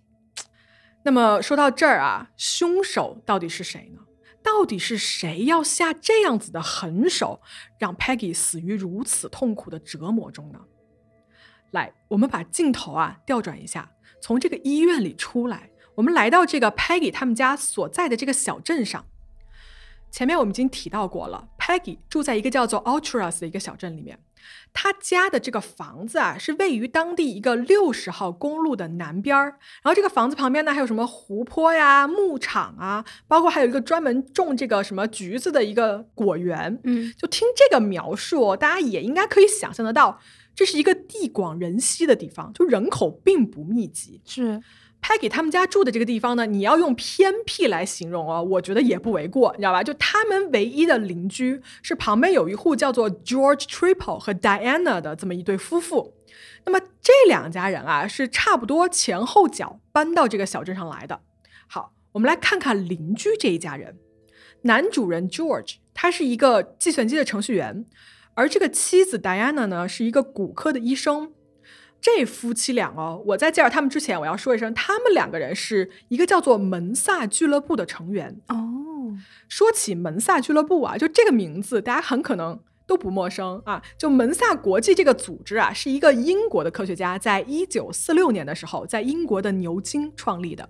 [1.02, 4.02] 那么说到这儿啊，凶手到底是谁呢？
[4.42, 7.40] 到底是谁要下这样子的狠手，
[7.78, 10.60] 让 Peggy 死于如此痛苦的折磨中呢？
[11.70, 19.04] 来，我们把镜头啊调转一下，从这个医院里出来，我们来到这个 Peggy 他们家所在的这个小镇上。
[20.12, 24.20] 前面我们已经提到过了，Peggy 住在一个叫做 Ultras 的一个小镇里面。
[24.72, 29.58] 他家的这个房子啊，是位于当地一个六十号公路的南边儿。
[29.82, 36.78] 然后这个房子旁边呢，还有什么湖泊呀、牧场啊，包括还有一个专门种这个什么橘子的一个果园。
[36.84, 40.20] 嗯，就听这个描述，大家也应该可以想象得到，
[40.54, 44.22] 这是一个地广人稀的地方，就人口并不密集。
[44.24, 44.62] 是
[45.00, 49.82] 拍给他们家住的这个地方呢，你要用偏僻来形容哦，我觉得也不为过，你知道吧？
[49.82, 56.14] 就他们唯一的邻居是旁边有一户叫做 George Triple 和 Diana 的这么一对夫妇。
[56.66, 61.20] 那么这两家人啊，是差不多前后脚搬到这个小镇上来的。
[61.66, 63.96] 好，我们来看看邻居这一家人。
[64.62, 67.86] 男主人 George 他是一个计算机的程序员，
[68.34, 71.32] 而这个妻子 Diana 呢是一个骨科的医生。
[72.00, 78.40] 这夫妻俩哦，我在介绍他们之前，我要说一声，他们两个人是一个叫做门萨俱乐部的成员。
[78.48, 79.16] 哦，
[79.48, 83.82] 说起门萨俱乐部啊，就这个名字，大家很可能都不陌生啊。
[83.98, 90.68] 就门萨国际这个组织啊，是一个英国的科学家在一九四六年的时候在英国的牛津创立的。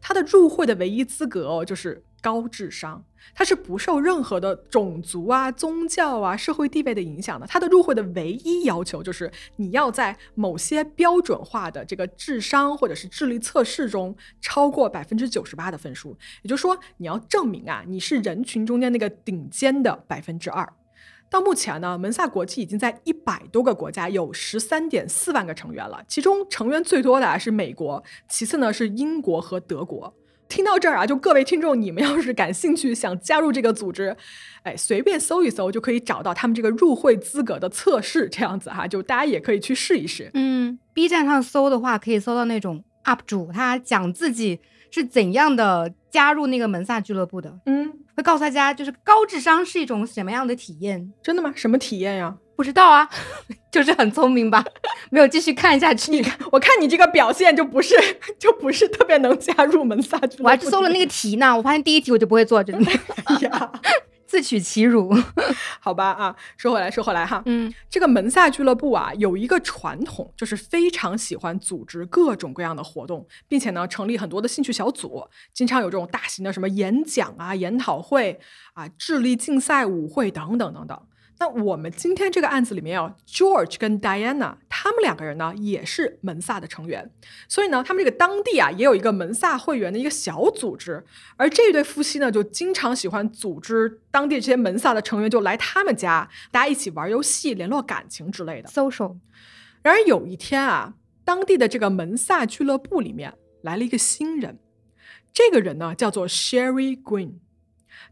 [0.00, 3.04] 他的入会的唯一资格哦，就是高智商。
[3.34, 7.46] 他是不受任何的种族啊、宗教啊、社会地位的影响的。
[7.46, 20.72] 他的入会的唯一要求就是你要在某些标准化的这个智商或者是智力测试中超过百分之九十八的分数，也就是说你要证明啊你是人群中间那个顶尖的百分之二。
[21.28, 30.14] 到目前呢，门萨国际已经在一百多个国家有十三点四万个成员了，其中成员最多的啊是美国，其次呢是英国和德国。
[30.48, 34.16] 听到这儿啊，就各位听众，你们要是感兴趣想加入这个组织，
[34.62, 40.30] 哎，随便搜一搜就可以找到他们这个入会资格的测试，这样子哈，就大家也可以去试一试。
[40.34, 51.12] 嗯，B 站上搜的话，可以搜到那种 UP 主，他讲自己是怎样的加入那个门萨俱乐部的，嗯，会告诉大家就是高智商是一种什么样的体验。
[51.22, 51.52] 真的吗？
[51.56, 52.36] 什么体验呀？
[52.56, 53.08] 不知道啊，
[53.70, 54.64] 就是很聪明吧？
[55.10, 56.10] 没有继续看下去。
[56.10, 57.94] 你看我看你这个表现就不是
[58.40, 60.44] 就不是特别能加入门萨俱乐部。
[60.44, 62.90] 我还去搜了那个题呢，我发现第一题我就不会做，真的。
[63.26, 63.72] 哎呀，
[64.26, 65.14] 自取其辱。
[65.78, 78.40] 好吧啊，说回来说回来哈，嗯，这个门萨俱乐部啊有一个传统，就是非常喜欢组织各种各样的活动，并且呢成立很多的兴趣小组，经常有这种大型的什么演讲啊、研讨会
[78.74, 81.00] 啊、智力竞赛、舞会等等等等。
[81.38, 87.10] 那我们今天这个案子里面啊，George 跟 Diana 他们两个人呢也是门萨的成员，
[87.46, 91.04] 所以呢，他们这个当地啊也有一个门萨会员的一个小组织，
[91.36, 98.68] 而这对夫妻呢就经常喜欢组织当地这些门萨的成员就来他们家，大家一起玩游戏、联络感情之类的。
[98.70, 99.18] social
[99.82, 104.58] 然而有一天啊，当地的这个门萨俱乐部里面来了一个新人，
[105.34, 107.34] 这个人呢叫做 Sherry Green，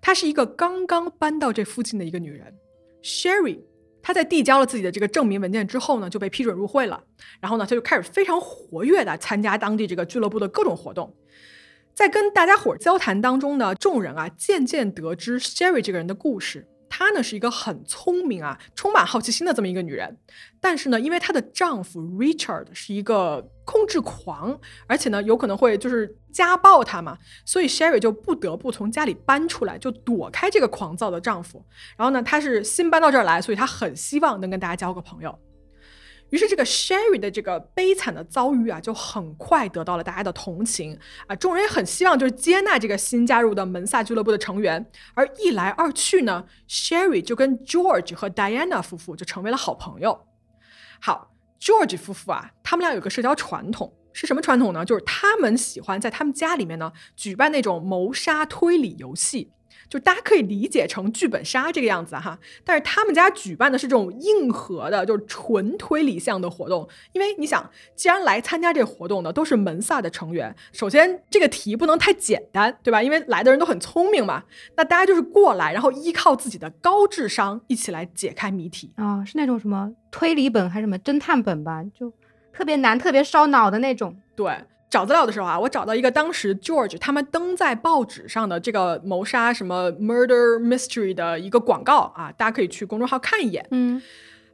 [0.02, 2.58] 她是一个刚刚搬到这附近的一个女人。
[3.04, 3.60] Sherry，
[4.02, 7.04] 他在递交了自己的这个证明文件之后呢，就被批准入会了。
[7.38, 11.14] 然后呢，他就开始非常活跃的参加当地这个俱乐部的各种活动。
[11.92, 16.66] 在跟大家伙儿交谈当中呢，众人啊渐渐得知 Sherry 这个人的故事。
[16.96, 20.16] 她呢是一个很聪明啊、充满好奇心的这么一个女人，
[20.60, 31.64] 但是呢，因为她的丈夫 Richard 是一个控制狂，而且呢有可能会就是家暴她嘛，所以 Sherry 就不得不从家里搬出来，就躲开这个狂躁的丈夫。
[31.96, 35.36] 然后呢，她是新搬到这儿来，所以她很希望能跟大家交个朋友。
[36.30, 41.36] 于是，这个 Sherry 的这个悲惨的遭遇啊，就很快得到了大家的同情啊。
[41.36, 44.84] 众人也很希望就是接纳这个新加入的门萨俱乐部的成员。
[45.14, 50.26] 而一来二去呢，Sherry 就跟 George 和 Diana 夫妇就成为了好朋友。
[51.00, 54.84] 好，George 夫妇啊，他们俩有个社交传统，是什么传统呢？
[54.84, 59.52] 就是他们喜欢在他们家里面呢举办那种谋杀推理游戏。
[59.88, 66.88] 就大家可以理解成剧本杀这个样子哈，但是他们家举办的是这种硬核的，就是纯推理向的活动。
[67.12, 73.02] 因为你想，既然来参加这个活动的都是门萨的成员，首先这个题不能太简单，对吧？
[73.02, 74.44] 因为来的人都很聪明嘛，
[74.76, 78.92] 那大家就是过来，然后依靠自己的高智商一起来解开谜题。
[78.96, 82.12] 啊、是那种什么推理本还是什么侦探本吧，就
[82.52, 84.16] 特别难、特别烧脑的那种。
[84.36, 84.64] 对，
[84.94, 93.66] 找资料的时候啊，我找到一个当时 George 他们登在报纸上的这个谋杀什么 murder mystery 的一个广告啊，大家可以去公众号看一眼。
[93.72, 94.00] 嗯，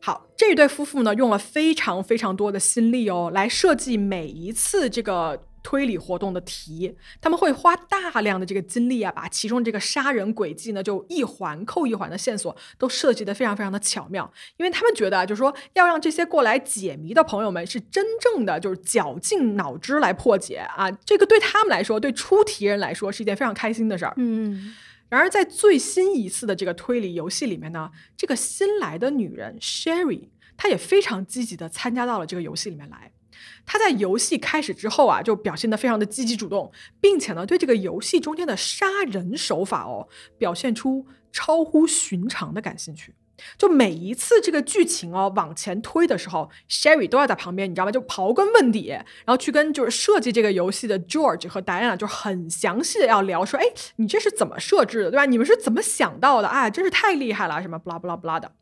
[0.00, 24.14] 好，这对夫妇呢用了非常非常多的心力哦，来设计每一次这个推理活动的题，他们会花大量的这个精力啊，把其中这个杀人轨迹呢，就一环扣一环的线索都设计的非常非常的巧妙，因为他们觉得啊，就是说要让这些过来解谜的朋友们是真正的就是绞尽脑汁来破解啊，这个对他们来说，对出题人来说是一件非常开心的事儿。
[24.16, 24.74] 嗯
[25.08, 33.10] 然而，在最新一次的这个推理游戏里面呢，这个新来的女人 Sherry，她也非常积极的参加到了这个游戏里面来。
[33.64, 36.70] 他在游戏开始之后啊，就表现得非常的积极主动，
[37.00, 43.14] 并且呢，对这个游戏中间的杀人手法哦，表现出超乎寻常的感兴趣。
[43.56, 47.90] 就每一次这个剧情哦往前推的时候，Sherry 都要在旁边，你知道吗？
[47.90, 53.64] 就刨根问底，然后去跟就是设计这个游戏的 George 和 Diana 就很详细的要聊说，哎，
[53.96, 55.24] 你这是怎么设置的，对吧？
[55.24, 56.48] 你们是怎么想到的？
[56.48, 58.52] 啊，真是太厉害了，什么 blah blah blah 的。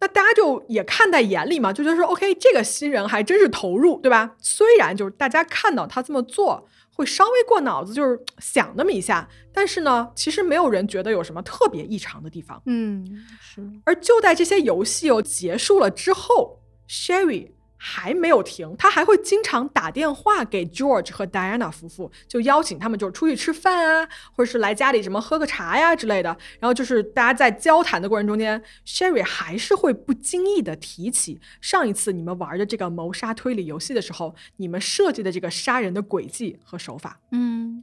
[0.00, 4.36] 那大家就也看在眼里嘛，就觉得说，OK，这个新人还真是投入，对吧？
[4.38, 12.62] 虽然就是大家看到他这么做会稍微过脑子，就是想那么一下，但是呢，其实没有人觉得有什么特别异常的地方。
[12.66, 13.04] 嗯，
[13.40, 26.30] 是，而就在这些游戏哦结束了之后，Sherry 还没有停，他还会经常打电话给 George 和 Diana 夫妇，就邀请他们就是出去吃饭啊，或者是来家里什么喝个茶呀之类的。
[26.58, 37.20] 然后就是大家在交谈的过程中间，Sherry 还是会不经意的提起上一次你们玩的这个谋杀推理游戏的时候，你们设计的这个杀人的轨迹和手法。
[37.32, 37.82] 嗯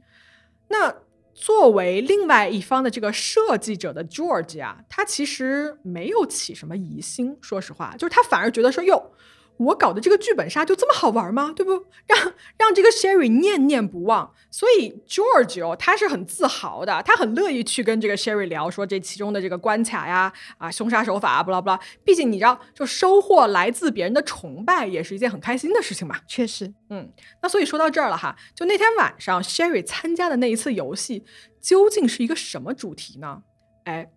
[0.68, 0.94] 那
[1.34, 9.12] 作为另外一方的这个设计者的 George 啊，他其实没有起什么疑心，说实话，就是他反而觉得说，哟，
[9.56, 11.52] 我搞的这个剧本杀就这么好玩吗？
[11.54, 11.72] 对不？
[12.06, 14.32] 让让这个 Sherry 念念不忘。
[14.50, 21.78] 所以 George 哦，他是很自豪的，他很乐意去跟这个 Sherry 聊，说这其中的这个关卡呀，啊，凶杀手法啊，不啦不啦。
[22.04, 26.16] 毕竟你知道，就收获来自别人的崇拜，也是一件很开心的事情嘛。
[26.26, 31.24] 确实，嗯，那所以说到这儿了哈，就那天晚上 Sherry 参加的那一次游戏，
[31.60, 33.42] 究竟是一个什么主题呢？
[33.84, 34.10] 哎，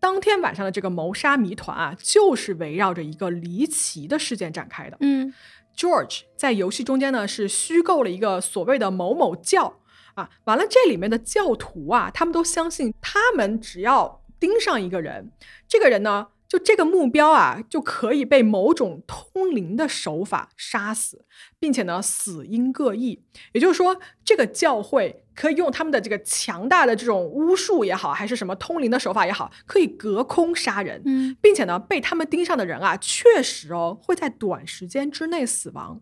[0.00, 4.96] 当天晚上的这个谋杀谜团啊，就是围绕着一个离奇的事件展开的。
[5.00, 5.32] 嗯
[5.76, 9.80] George 在游戏中间呢是虚构了一个所谓的某某教
[10.14, 15.30] 啊，完了这里面的教徒啊，他们都相信他们只要盯上一个人，
[15.68, 21.24] 这个人呢就这个目标啊就可以被某种通灵的手法杀死，
[21.60, 23.22] 并且呢死因各异。
[23.52, 31.00] 也就是说，这个教会可以用他们的这个强大的这种巫术也好，还是什么通灵的手法也好，可以隔空杀人。
[31.04, 36.00] 嗯并且呢，被他们盯上的人啊，确实哦会在短时间之内死亡。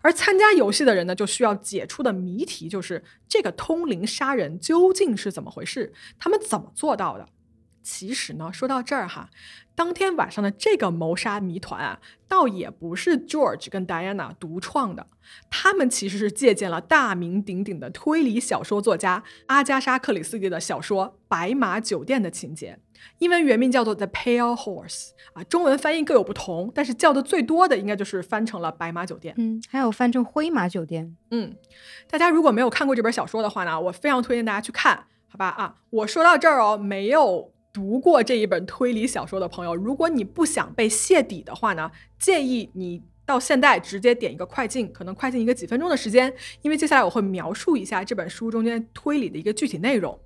[0.00, 7.28] 而参加游戏的人呢，就需要解出的谜题就是这个通灵杀人究竟是怎么回事，他们怎么做到的？
[7.82, 9.30] 其实呢，说到这儿哈，
[9.74, 15.06] 当天晚上的这个谋杀谜团啊，倒也不是 George 跟 Diana 独创的，
[15.50, 22.78] 他们其实是借鉴了大名鼎鼎的推理小说作家阿加莎·克里斯蒂的小说《白马酒店》的情节。
[23.18, 29.34] 英文原名叫做《The Pale Horse》啊，中文翻译各有不同，但是叫的最多的应该就是翻成了《白马酒店》。
[29.38, 31.56] 嗯，还有翻成灰马酒店，嗯，
[32.10, 35.48] 大家如果没有看过这本小说的话呢，我非常推荐大家去看，好吧？
[35.48, 50.18] 啊，我说到这儿哦，没有读过这一本推理小说的朋友，如果你不想被泄底的话呢，建议你到现在直接点一个快进，可能快进一个几分钟的时间，因为接下来我会描述一下这本书中间推理的一个具体内容。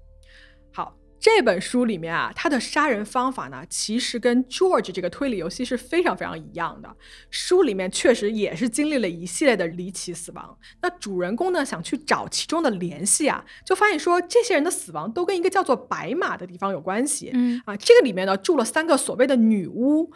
[0.72, 0.96] 好。
[1.24, 6.96] 这本书里面啊，他的杀人方法呢，其实跟 George 这个推理游戏是非常非常一样的。
[7.30, 10.58] 书里面确实也是经历了一系列的离奇死亡。
[10.82, 17.30] 那主人公呢，想去找其中的联系啊，就发现说这些人的死亡都跟一个叫做白马的地方有关系。
[17.32, 20.12] 嗯啊，这个里面呢住了三个所谓的女巫。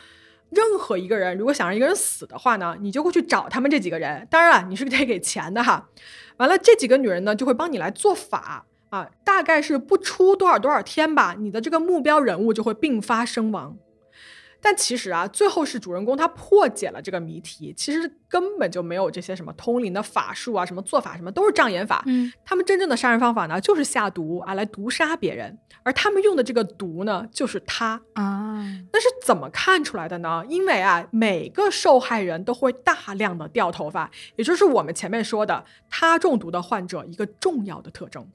[0.50, 4.28] 任何一个人如果想让一个人死的话呢，你就会去找他们这几个人。
[4.30, 5.88] 当然了，你是得给钱的哈。
[6.36, 8.66] 完了，这几个女人呢就会帮你来做法。
[8.90, 13.76] 啊，大概是不出多少多少天吧，你的这个目标人物就会病发身亡。
[14.60, 22.02] 但其实啊，最后是主人公他破解了这个谜题，其实根本就没有这些什么通灵的法术啊，什么做法什么都是障眼法。
[22.06, 25.56] 嗯他们真正的杀人方法呢，就是下毒啊，来毒杀别人。
[25.84, 28.02] 而他们用的这个毒呢，就是他。
[28.14, 28.56] 啊，
[28.92, 30.42] 那是怎么看出来的呢？
[30.48, 38.28] 因为啊，每个受害人都会大量的掉头发，也就是我们前面说的他中毒的患者一个重要的特征。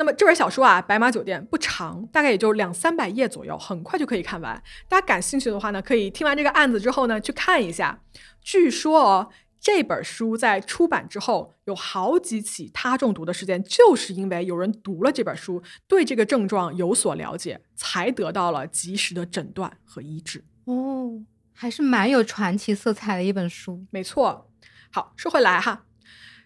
[0.00, 4.62] 那么这本小说啊，《白马酒店》不长，大概也就两三百页左右，很快就可以看完。
[4.88, 8.00] 大家感兴趣的话呢，可以听完这个案子之后呢，去看一下。
[8.40, 9.28] 据说哦，
[9.60, 20.42] 这本书在出版之后，有好几起他中毒的事件，就是因为有人读了这本书，对这个症状有所了解，才得到了及时的诊断和医治。
[20.64, 21.20] 哦，
[21.52, 23.84] 还是蛮有传奇色彩的一本书。
[23.90, 24.50] 没错。
[24.90, 25.84] 好，说回来哈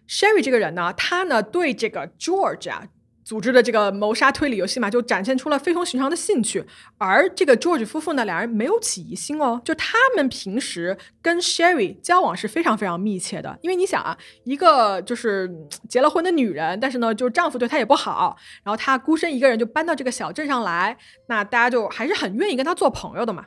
[0.09, 2.89] Sherry 这个人呢，他呢对这个 George 啊
[3.25, 6.65] 组织的这个谋杀推理游戏嘛，就展现出了非同寻常的兴趣。
[6.99, 13.59] 而这个 George 夫妇呢，两人没有起疑心哦，就他们平时跟 Sherry 交往是非常非常密切的。
[13.63, 15.51] 因为你想啊，一个就是
[15.89, 20.97] 结了婚的女人，但是呢，就丈夫对她也不好，然后她孤身一个人就搬到这个小镇上来，
[21.29, 23.47] 那大家就还是很愿意跟她做朋友的嘛。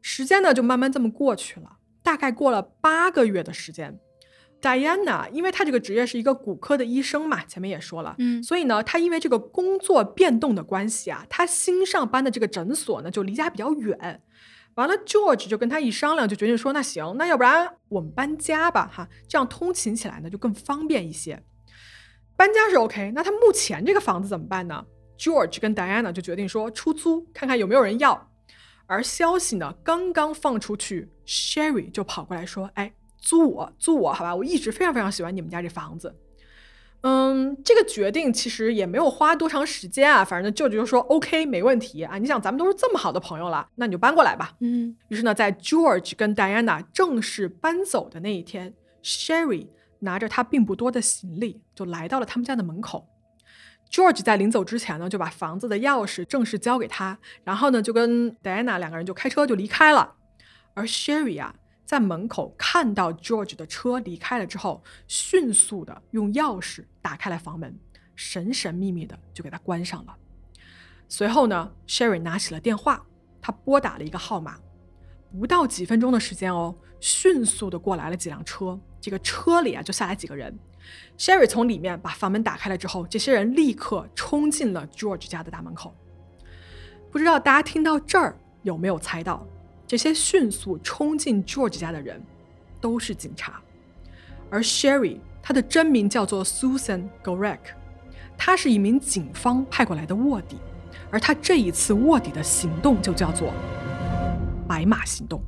[0.00, 3.98] 时间呢就慢慢这么过去了，大概过了八个月的时间。
[4.64, 14.22] Diana，因为她这个职业是一个骨科的医生嘛，前面也说了，嗯所以呢，她因为这个工作变动的关系啊，她新上班的这个诊所呢就离家比较远。
[14.76, 21.40] 完了，George 就跟他一商量，就决定说，那行，那要不然我们搬家吧，哈，这样通勤起来呢就更方便一些。
[22.36, 24.84] 搬家是 OK，那他目前这个房子怎么办呢
[25.16, 28.30] ？George 跟 Diana 就决定说出租，看看有没有人要。
[28.86, 32.92] 而消息呢刚刚放出去，Sherry 就跑过来说：“哎，
[33.24, 34.34] 租我，租我，好吧？
[34.34, 36.14] 我一直非常非常喜欢你们家这房子。”
[37.06, 42.16] 嗯，这个决定其实也没有花多长时间啊，反正舅舅就说 OK，没问题啊。
[42.16, 44.54] 你想，咱们都是这么好的朋友了，那你就搬过来吧。
[44.60, 48.72] 嗯于是呢，在 George 跟 Diana 正式搬走的那一天
[49.02, 49.66] ，Sherry
[49.98, 53.06] 拿着他并不多的行李，就来到了他们家的门口。
[53.90, 60.14] George 在临走之前呢，就把房子的钥匙正式交给他，然后呢，就跟 Diana 两个人就开车就离开了。
[60.72, 61.54] 而 Sherry 啊，
[61.84, 67.78] 在门口看到 George 的车离开了之后，迅速的用钥匙打开了房门，
[68.14, 70.16] 神神秘秘的就给他关上了。
[71.08, 73.04] 随后呢，Sherry 拿起了电话，
[73.40, 74.58] 他拨打了一个号码，
[75.38, 80.58] 不到几分钟的时间哦，迅速的过来了几辆车，这个车里啊就下来几个人。
[81.18, 85.94] Sherry 从里面把房门打开了之后，这些人立刻冲进了 George 家的大门口。
[87.12, 89.46] 不知道大家听到这儿有没有猜到，
[89.86, 92.20] 这些迅速冲进 George 家的人
[92.80, 93.60] 都是警察，
[94.50, 97.58] 而 Sherry 她的真名叫做 Susan Gorek，
[98.36, 100.56] 她是一名警方派过来的卧底，
[101.10, 103.52] 而她这一次卧底的行动就叫做
[104.66, 105.42] “白马行动”。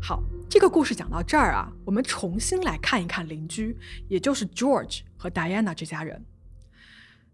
[0.00, 3.76] 好，这个故事讲到这儿啊，我们重新来看一看邻居，
[4.08, 6.22] 也就是 George 和 Diana 这家人。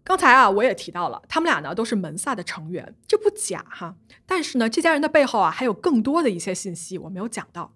[0.09, 3.95] 刚才啊，我也提到了，他们俩呢都是门萨的成员，这不假哈。
[4.25, 7.75] 但是呢，这家人的背后啊，还有更多的一些信息我没有讲到。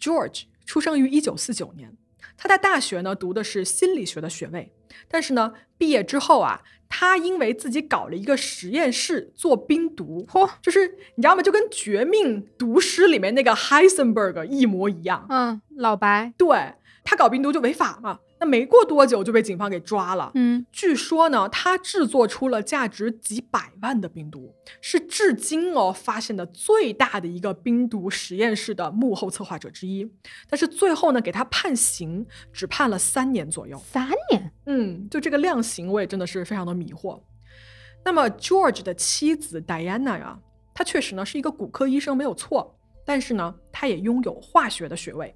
[0.00, 1.96] George 出生于一九四九年，
[2.36, 4.72] 他在大学呢读的是心理学的学位，
[5.06, 11.42] 但是呢，毕业之后啊，他因为自己搞了一个实验室做冰毒，嚯，就是你知道吗？
[11.42, 15.24] 就跟《绝命毒师》里面那个 Heisenberg 一模一样。
[15.28, 16.74] 嗯，老白，对
[17.10, 20.30] 他搞病毒就违法嘛，那没过多久就被警方给抓了。
[20.34, 30.06] 嗯据说呢，他制作出了价值几百万的冰毒，是至今哦发现的最大的一个冰毒实验室的幕后策划者之一。
[30.50, 33.80] 但是最后呢，给他判刑，只判了三年左右。
[33.90, 37.18] 三年，嗯，就这个量刑，我也真的是非常的迷惑。
[38.04, 40.38] 那么 George 的妻子 Diana 呀，
[40.74, 45.34] 她确实呢是一个骨科医生，没有错，但是呢，她也拥有化学的学位。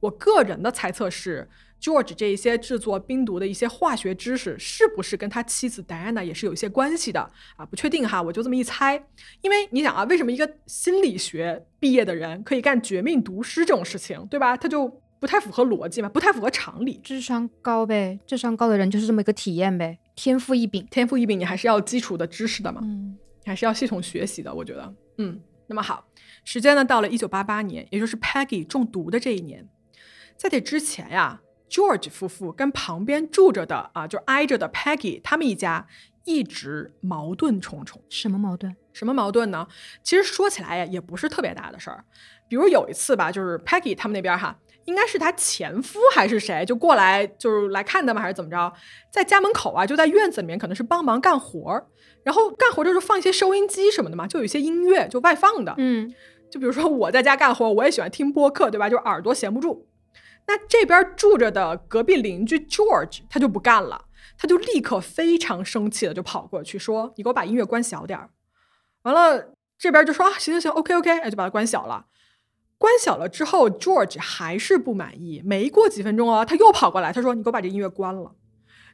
[0.00, 1.48] 我个人的猜测是
[1.80, 7.20] ，George 这一些制作冰毒的一些化学知识，是不是跟他妻子 Diana 也是有一些关系的
[7.56, 7.66] 啊？
[7.66, 9.02] 不确定哈，我就这么一猜。
[9.42, 14.56] 因为你想啊，为什么一个心理学毕业的人可以干绝命毒师这种事情，对吧？
[14.56, 14.88] 他就
[15.18, 16.98] 不太符合逻辑嘛，不太符合常理。
[17.02, 20.86] 智商高呗，智商高的人就是这么一个体验呗，天赋异禀。
[20.90, 22.80] 天赋异禀，你还是要基础的知识的嘛。
[22.82, 24.94] 嗯还是要系统学习的，我觉得。
[25.16, 26.06] 嗯，那么好，
[26.44, 29.66] 时间呢到了一九八八年，也就是 Peggy 中毒的这一年。
[30.40, 35.86] 在这之前呀，George 夫妇跟旁边住着的啊，就挨着的 Peggy 他们一家
[36.24, 38.00] 一直矛盾重重。
[38.08, 38.74] 什么矛盾？
[38.94, 39.68] 什么矛盾呢？
[40.02, 42.02] 其实说起来呀，也不是特别大的事儿。
[42.48, 48.72] 比如有一次吧，就是 Peggy 他们那边哈，应该是她前夫还是谁，就过来就是来看他们，还是怎么着，
[49.12, 51.86] 在家门口啊，就在院子里面，可能是帮忙干活儿，
[52.24, 55.74] 然后干活的时候放一些收音机什么的嘛，就有一些音乐就外放的。
[55.76, 56.10] 嗯
[56.50, 58.88] 就比如说我在家干活，我也喜欢听播客，对吧？
[58.88, 59.86] 就耳朵闲不住。
[60.52, 68.30] 那这边住着的隔壁邻居 George 他就不干了，他就立刻非常生气的就跑过去说：“你给我把音乐关小点儿。”
[69.02, 72.06] 完了，这边就说：“啊，行行行，OK OK。”哎，就把它关小了。
[72.78, 75.40] 关小了之后，George 还是不满意。
[75.44, 78.34] 没过几分钟哦，他又跑过来，他说：“你给我把这音乐关了。”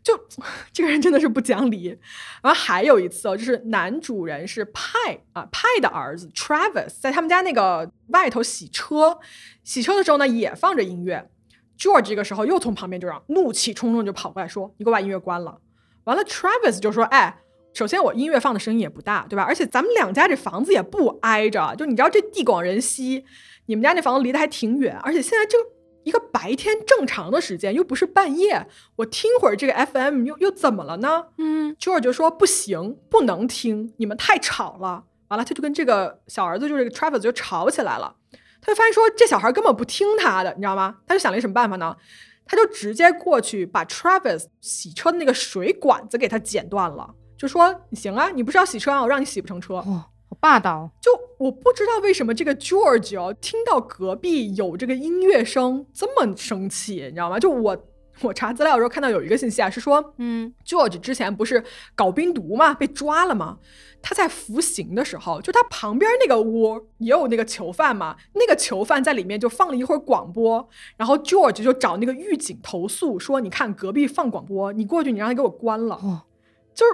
[0.04, 0.14] 就
[0.74, 1.98] 这个人真的是不讲理。
[2.42, 9.18] 然后还有一次哦，就是男主人是派啊派的儿子 Travis 在他们家那个外头洗车，
[9.64, 11.30] 洗车的时候呢也放着音乐。
[11.78, 15.58] George 这个时候又从旁边就让怒气冲冲就跑过来说：“你给我把音乐关了。”
[16.04, 17.42] 完了，Travis 就说：“哎，
[17.74, 19.42] 首先我音乐放的声音也不大，对吧？
[19.42, 23.24] 而且咱们两家这房子也不挨着，就你知道这地广人稀，
[23.66, 25.58] 你们家那房子离得还挺远，而且现在就
[26.04, 28.66] 一个白天正常的时间，又不是半夜，
[28.96, 31.26] 我听会儿这个 FM 又又怎么了呢？
[31.38, 35.04] 嗯，George 就说不行，不能听，你们太吵了。
[35.28, 38.14] 完了，他就跟这个小儿子，就是这个 Travis 就吵起来了。
[38.66, 40.96] 他就发现说这小孩根本不听他的，你知道吗？
[41.06, 41.96] 他就想了一什么办法呢？
[42.44, 47.08] 他就直接过去把 Travis 洗车的那个水管子给他剪断了，
[47.38, 49.74] 就说你行啊，你不是要洗车啊，我让你洗不成车。
[49.74, 50.90] 哦，好霸道。
[51.00, 57.38] 就我不知道为什么这个 George 哦，听到隔壁有这个音乐声这么生气，你知道吗？
[57.38, 57.76] 就我
[58.22, 61.62] 我查资料的时候看到有一个信息啊，是说嗯 George 之前不是
[61.94, 63.58] 搞冰毒嘛，被抓了吗？
[64.02, 75.96] 他在服刑的时候，就他旁边那个屋也有那个囚犯嘛，那个囚犯在里面就放了一会儿广播，然后 George 就找那个狱警投诉说，你看隔壁放广播，你过去你让他给我关了。
[75.96, 76.22] 哦，
[76.72, 76.92] 就是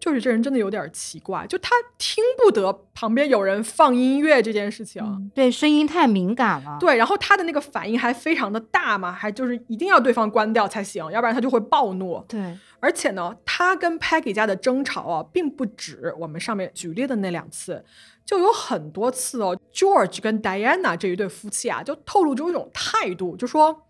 [0.00, 5.02] 就是这人真的有点奇怪，就他听不得旁边有人放音乐这件事情。
[5.04, 12.24] 嗯对，声音太敏感了。，对，然后他的那个反应还非常的大嘛，还就是一定要对方关掉才行，要不然他就会暴怒。
[12.26, 17.84] 对，而且呢，他跟 Peggy 家的争吵啊，并不止我们上面举例的那两次，
[18.24, 19.56] 就有很多次哦。
[19.72, 23.86] George 跟 Diana 这一对夫妻啊，就透露出一种态度，就说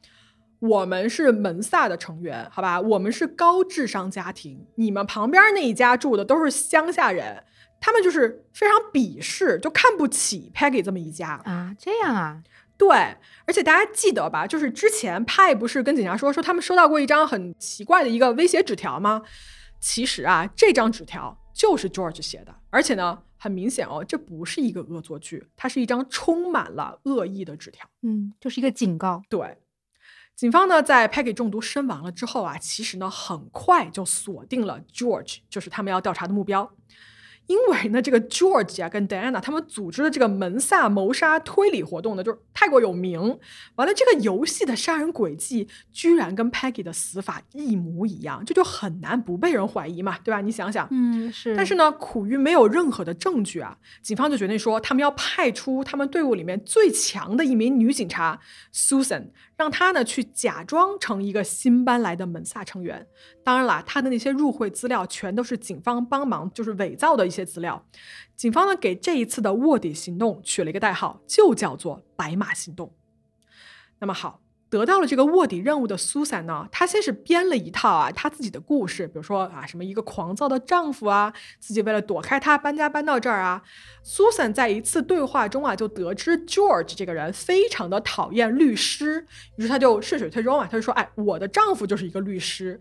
[0.61, 7.43] 我们是门萨的成员，好吧，我们是高智商家庭，你们旁边那一家住的都是乡下人，
[7.81, 11.41] 他们就是非常鄙视，就看不起 Peggy 这么一家。
[11.45, 12.43] 啊，这样啊，
[12.77, 12.89] 对，
[13.47, 14.47] 而且大家记得吧？
[14.47, 19.23] 就是之前派不是跟警察说说他们收到过一张很奇怪的一个威胁纸条吗？
[19.81, 27.89] 其实啊，这张纸条就是 George 写的，而且呢，很明显哦，这不是一个恶作剧，它是一张充满了恶意的纸条。
[28.03, 29.23] 嗯，就是一个警告。
[29.31, 29.57] 对，
[30.41, 36.73] 警方呢在 Peggy 中毒身亡了之后啊，其实呢很快就锁定了 George，就是他们要调查的目标。
[37.47, 43.21] 因为呢，这个 George 啊跟 Diana 他们组织的这个门萨谋杀推理活动呢，就是太过有名。
[43.75, 50.41] 完了，这个游戏的杀人轨迹居然跟 Peggy 的死法一模一样，这就很难不被人怀疑嘛，对吧？
[50.41, 51.57] 你想想，嗯，是。
[51.57, 58.39] 但是呢，苦于没有任何的证据啊，警方就决定说，他们要派出他们队伍里面最强的一名女警察
[58.73, 59.31] Susan，
[59.61, 63.07] 让他呢去假装成一个新搬来的门萨成员。
[63.45, 67.85] 当然了，他的那些入会资料全都是警方帮忙就是伪造的一些资料。
[68.35, 72.91] 警方呢给这一次的卧底行动取了一个代号，就叫做“白马行动”。
[74.01, 74.41] 那么好，
[74.71, 83.63] 得到了这个卧底任务的苏珊呢，她先是编了一套啊她自己的故事，比如说啊什么一个狂躁的丈夫啊，自己为了躲开他搬家搬到这儿啊。
[84.03, 92.81] 苏珊在一次对话中啊，就得知 George 这个人非常的讨厌律师，于是她就顺水推舟嘛，她就说，哎，我的丈夫就是一个律师。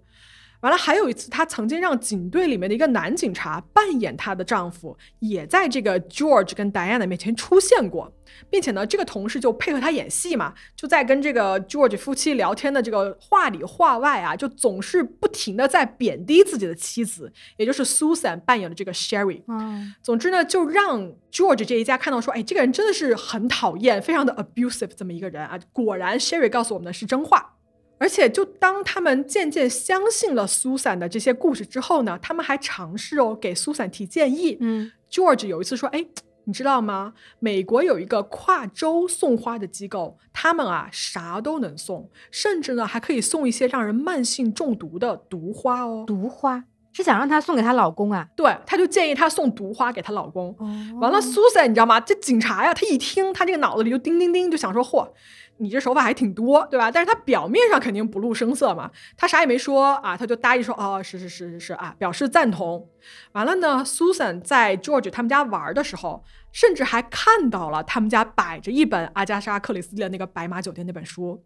[0.61, 8.11] 完了，还有一次，她曾经让警队里面的一个男警察扮演她的丈夫，也在这个 George 跟 Diana 面前出现过，
[8.49, 19.41] 并且呢，这个同事就配合她演戏嘛，就在跟这个 George 夫妻聊天的这个话里话外啊，就总是不停的在贬低自己的妻子，也就是 Susan 扮演的这个 Sherry。
[19.47, 25.57] 嗯，总之呢，就让 George 这一家看到说，哎，这个人真的是很讨厌，非常的 abusive 这么一个人啊。
[25.71, 27.55] 果然，Sherry 告诉我们的是真话。
[27.99, 34.57] 而且，就当他们渐渐相信了 Susan 的这些故事之后呢，他们还尝试哦给 Susan 提建议。
[34.61, 36.05] 嗯 George 有一次说：“哎，
[36.45, 37.13] 你知道吗？
[37.39, 46.05] 美国有一个跨州送花的机构，他们啊啥都能送，甚至呢还可以送一些让人慢性中毒的毒花哦。
[46.07, 48.27] 毒花是想让她送给她老公啊？
[48.35, 50.55] 对，她就建议她送毒花给她老公。
[50.59, 50.67] 哦
[51.01, 51.99] 完了，Susan 你知道吗？
[51.99, 55.07] 这警察呀，他一听，他这个脑子里就叮叮叮，就想说：嚯，
[55.59, 56.89] 你这手法还挺多，对吧？
[56.89, 62.89] 但是他表面上肯定不露声色嘛，他啥也没说啊，他就答应说：哦，是是是是是啊，表示赞同。
[63.33, 71.43] 完了呢，Susan 在 George 他们家玩的时候，甚至还看到了他们家摆着一本阿加莎·克里斯蒂的那个《白马酒店》那本书。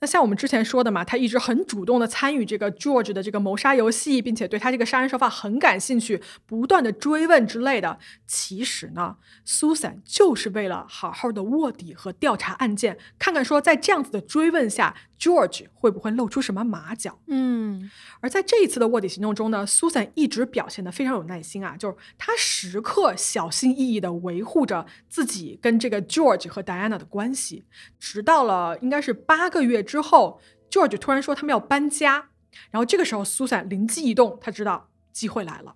[0.00, 7.98] 那像我们之前说的嘛，他一直很主动的参与这个 George 的这个谋杀游戏，并且对他这个杀人手法很感兴趣，不断的追问之类的。
[8.26, 17.18] 其实呢，Susan 就是为了好好的卧底和调查案件，看看说在这样子的追问下，George 会不会露出什么马脚。
[17.26, 17.90] 嗯
[18.20, 27.64] 而在这一次的卧底行动中呢，Susan 一直表现的非常有耐心啊，就是他时刻小心翼翼的维护着自己跟这个 George 和 Diana 的关系，
[27.98, 30.38] 直到了应该是八个月之后
[30.70, 32.28] ，George 突然说他们要搬家，
[32.70, 35.74] 然后这个时候 Susan 灵机一动，他知道机会来了。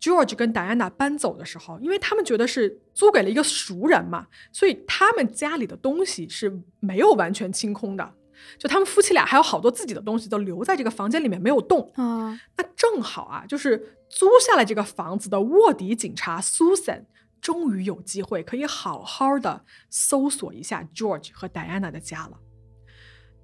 [0.00, 8.12] George 跟 Diana 搬走的时候，因为他们觉得是租给了一个熟人嘛，所以他们家里的东西是没有完全清空的。
[8.58, 11.90] 就他们夫妻俩还有好多自己的东西都留在这个房间里面没有动。
[11.94, 17.04] 啊，那正好啊，就是租下了这个房子的卧底警察 Susan，
[17.40, 22.38] 终于有机会可以好好的搜索一下 George 和 Diana 的家了。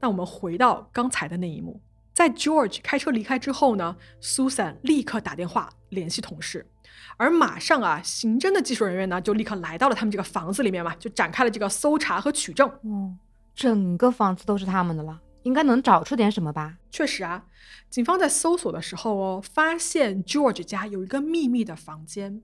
[0.03, 1.81] 那我们回到刚才的那一幕，
[2.13, 6.67] 在 George 开车离开之后呢，Susan 立刻打电话联系同事，
[7.17, 12.69] 而马上啊，刑侦的技术人员呢就立刻来到了他们这个房子里面嘛，就展开了这个搜查和取证。
[12.83, 13.17] 嗯，
[13.55, 16.79] 整个房子都是他们的了，应该能找出点什么吧？
[16.91, 17.45] 确实啊，
[17.89, 22.43] 警方在搜索的时候哦，发现 George 家有一个秘密的房间。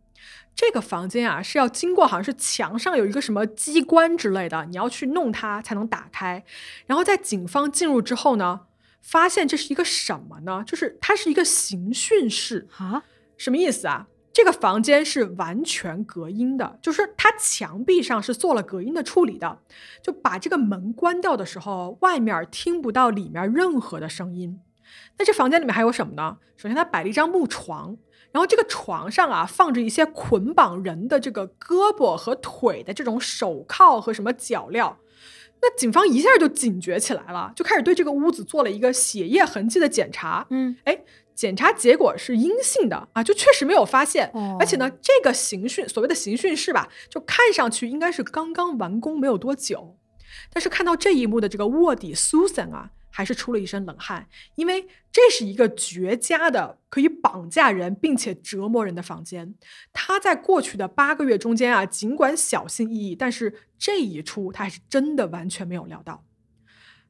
[0.54, 6.44] 这个房间啊是要经过，好像是墙上有一个什么机关之类的，你要去弄它才能打开。
[6.86, 8.62] 然后在警方进入之后呢，
[9.00, 10.64] 发现这是一个什么呢？
[10.66, 12.66] 就是它是一个刑讯室。
[12.76, 13.04] 啊，
[13.36, 14.08] 什么意思啊？
[14.30, 19.60] 这个房间是完全隔音的，就是它墙壁上是做了隔音的处理的，
[20.02, 24.60] 就把这个门关掉的时候，外面听不到里面任何的声音。
[25.18, 26.38] 那这房间里面还有什么呢？
[26.56, 27.96] 首先，它摆了一张木床，
[28.32, 34.96] 然后这个床上啊放着一些捆绑人的这个胳膊和腿的这种手铐和什么脚镣。
[35.60, 40.46] 那警方一下就警觉起来了，就开始对这个屋子做了一个血液痕迹的检查。
[40.50, 41.00] 嗯，哎，
[41.34, 44.30] 检查结果是阴性的啊，就确实没有发现。
[44.34, 49.96] 哦而且呢，这个刑讯所谓的刑讯室吧，就看上去应该是刚刚完工没有多久。
[50.52, 59.54] 但是看到这一幕的这个卧底 Susan 啊，还是出了一身冷汗，因为这是一个绝佳的可以绑架人并且折磨人的房间。
[59.92, 66.24] 他在过去的八个月中间啊，尽管小心翼翼，但是这一出他还是真的完全没有料到。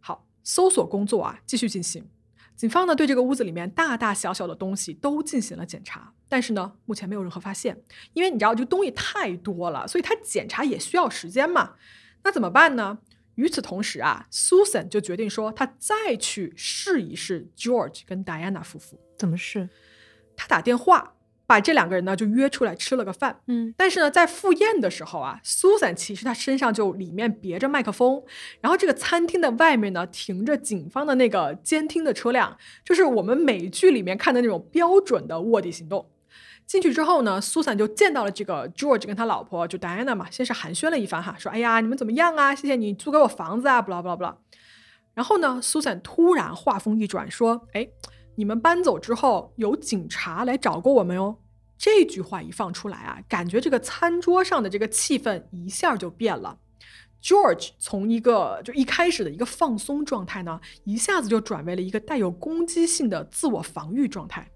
[0.01, 2.09] 好，搜索工作啊继续进行。
[2.57, 7.80] 警方呢对这个屋子里面大大小小的东西都进行了检查，但是呢目前没有任何发现，
[8.14, 11.74] 因为你知道这东西太多了，所以他检查也需要时间嘛。
[12.24, 12.99] 那怎么办呢？
[13.39, 18.99] 与此同时啊，Susan 就决定说，她再去试一试 George 跟 Diana 夫妇。
[19.16, 19.68] 怎么试？
[20.36, 21.14] 她打电话
[21.47, 23.41] 把这两个人呢就约出来吃了个饭。
[23.47, 28.20] 嗯，但是呢，在赴宴的时候啊，Susan 其实她身上就里面别着麦克风，
[28.61, 36.11] 然后这个餐厅的外面呢停着警方的那个监听的车辆，就是我们美剧里面看的那种标准的卧底行动。
[36.69, 42.55] 进去之后呢，苏珊就见到了这个 George 跟他老婆就 Diana 嘛，先是寒暄了一番哈，说：“哎呀，你们怎么样啊？
[42.55, 44.37] 谢谢你租给我房子啊，不啦不啦不啦。”
[45.14, 47.89] 然后呢，苏珊突然话锋一转，说：“哎，
[48.37, 51.39] 你们搬走之后有警察来找过我们哟。”
[51.79, 56.59] 这句话一放出来啊，感觉这个餐桌上的这个气氛一下就变了。
[57.23, 64.47] George 从一个就一开始的一个放松状态呢，一下子就转为了一个带有攻击性的自我防御状态。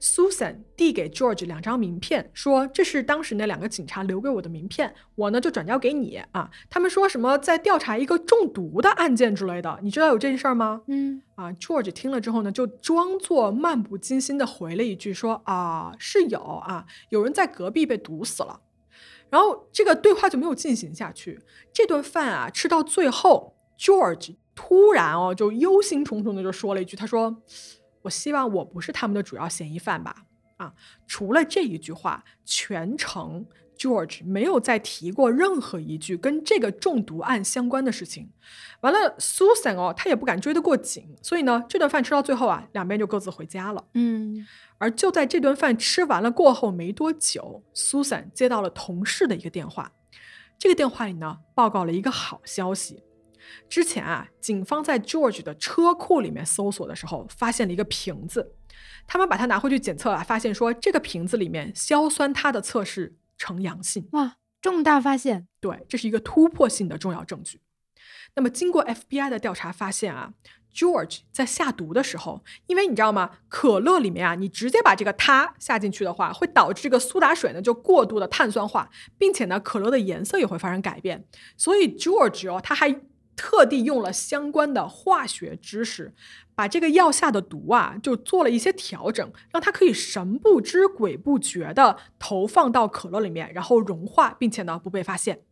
[0.00, 6.50] Susan 递给 George 两张名片，说：“这是当时那两个警察留给我的名片，我呢就转交给你啊。
[6.68, 18.60] 他们说什么在调查一个中毒的案件之类的，你知道有这件事儿吗？”嗯，啊，George 听了之后呢，就装作漫不经心的回了一句说：“啊，是有啊，有人在隔壁被毒死了。”
[19.28, 21.40] 然后这个对话就没有进行下去。
[21.72, 27.42] 这顿饭啊，吃到最后，George 突然哦，就忧心忡忡的就说了一句：“他说，
[28.06, 30.24] 我希望我不是他们的主要嫌疑犯吧？”
[30.58, 30.72] 啊，
[31.06, 33.44] 除了这一句话，全程
[33.76, 38.30] George 没有再提过任何一句跟这个中毒案相关的事情。
[38.80, 43.84] 完了，Susan 哦，她也不敢追得过紧，所以呢，这顿饭吃到最后啊，两边就各自回家了。
[43.92, 44.46] 嗯，
[44.78, 49.92] 而就在这顿饭吃完了过后没多久，Susan 接到了同事的一个电话。
[50.58, 53.02] 这个电话里呢，报告了一个好消息。
[53.68, 58.54] 之前啊，警方在 George 的车库里面搜索的时候，发现了一个瓶子。
[59.06, 64.08] 他们把它拿回去检测啊，发现说这个瓶子里面硝酸铊的测试呈阳性。
[64.12, 65.46] 哇，重大发现！
[65.60, 67.60] 对，这是一个突破性的重要证据。
[68.34, 70.34] 那么，经过 FBI 的调查发现啊
[70.74, 73.30] ，George 在下毒的时候，因为你知道吗？
[73.48, 81.24] 可乐里面啊，你直接把这个它下进去的话，会导致这个苏打水呢就过度的碳酸化，并且呢，可乐的颜色也会发生改变。
[81.56, 82.90] 所以 George 哦，他还
[83.36, 86.14] 特地用了相关的化学知识，
[86.54, 95.42] 把这个药下的毒啊，就做了一些调整，让它可以神不知鬼不觉的投放到可乐里面，然后融化，并且呢不被发现。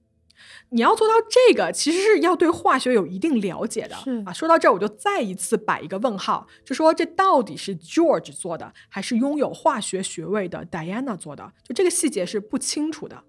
[0.70, 3.94] 你要做到这个，其实是要对化学有一定了解的。
[3.96, 11.52] 是啊，说到这儿，我就再一次摆一个问号，就说这到底是 George 做的，还是拥有化学学位的 Diana 做的？
[11.62, 13.22] 就这个细节是不清楚的。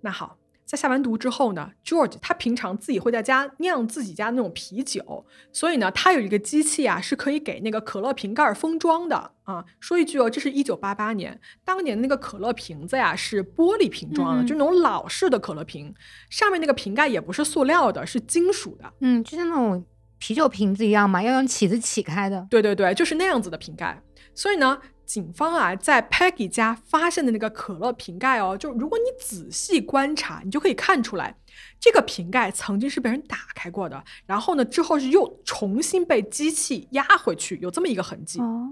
[0.00, 0.38] 那好，
[0.74, 9.64] 在下完毒之后呢，George 他平常自己会在家酿自己家那种啤酒，所以呢，他有一个机器啊，是可以给那个可乐瓶盖封装的啊。
[9.78, 15.94] 说一句哦，这是一九八八年，当年那个可乐瓶子呀是玻璃瓶装的，嗯就那种老式的可乐瓶，
[16.28, 18.92] 上面那个瓶盖也不是塑料的，是金属的。
[18.98, 19.84] 嗯，就像那种
[20.18, 22.44] 啤酒瓶子一样嘛，要用起子起开的。
[22.50, 24.02] 对对对，就是那样子的瓶盖。
[24.34, 24.76] 所以呢，
[25.14, 31.36] 警方啊在 Peggy 家发现的那个可乐瓶盖哦，就如果你仔细观察，你就可以看出来，
[31.78, 38.40] 这个瓶盖曾经是被人打开过的，然后呢之后是又重新被机器压回去，有这么一个痕迹。
[38.40, 38.68] 哦，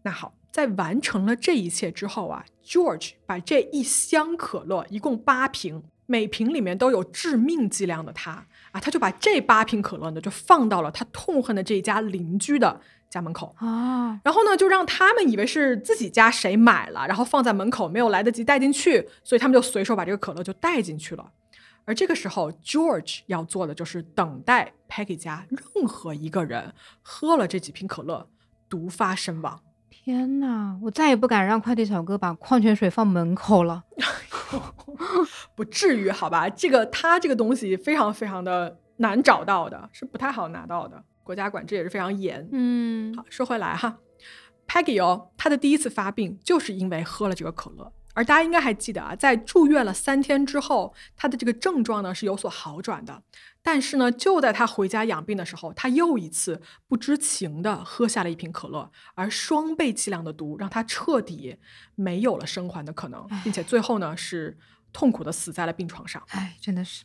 [0.00, 12.80] 那好，在完成了这一切之后啊，George 把这一箱可乐，一共八瓶，每瓶里面都有致命剂量的他啊，他就把这八瓶可乐呢，就放到了他痛恨的这一家邻居的
[13.10, 13.54] 家门口。
[13.58, 21.30] 啊，然后呢，就让他们以为是自己家谁买了，然后放在门口，没有来得及带进去，所以他们就随手把这个可乐就带进去了。
[21.84, 28.28] 而这个时候，George 要做的就是等待 Peggy 家任何一个人喝了这几瓶可乐，
[28.68, 29.60] 毒发身亡。
[29.88, 33.84] 天呐，我再也不敢让快递小哥把矿泉水放门口了。
[35.56, 36.48] 不至于好吧？
[36.48, 42.48] 这个他这个东西非常非常的难找到的，是不太好拿到的，国家管制也是非常严。
[42.50, 43.98] 嗯，好，说回来哈
[44.66, 53.22] ，Peggy 哦，她的第一次发病就是因为喝了这个可乐，而大家应该还记得啊，在住院了三天之后，他的这个症状呢是有所好转的。
[53.62, 61.56] 但是呢，就在他回家养病的时候，他又一次不知情的喝下了一瓶可乐，而双倍剂量的毒让他彻底
[61.94, 64.58] 没有了生还的可能，并且最后呢是
[64.92, 66.20] 痛苦的死在了病床上。
[66.30, 67.04] 哎，真的是，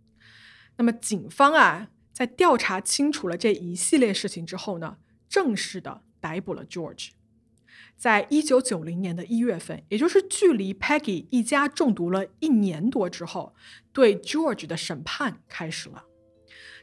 [0.78, 4.96] 那么警方啊，在调查清楚了这一系列事情之后呢，
[5.28, 7.10] 正式的逮捕了 George。
[7.98, 13.54] 在一九九零年的一月份，也就是距离 Peggy 一家中毒了一年多之后，
[13.92, 16.06] 对 George 的审判开始了。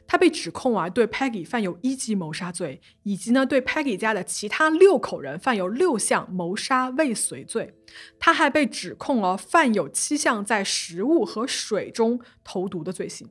[0.05, 7.73] 他被指控啊，对 Peggy 犯有一级谋杀罪，以及呢对 Peggy 家的其他六口人犯有六项谋杀未遂罪。
[8.19, 13.29] 他还被指控了犯有七项在食物和水中投毒的罪行。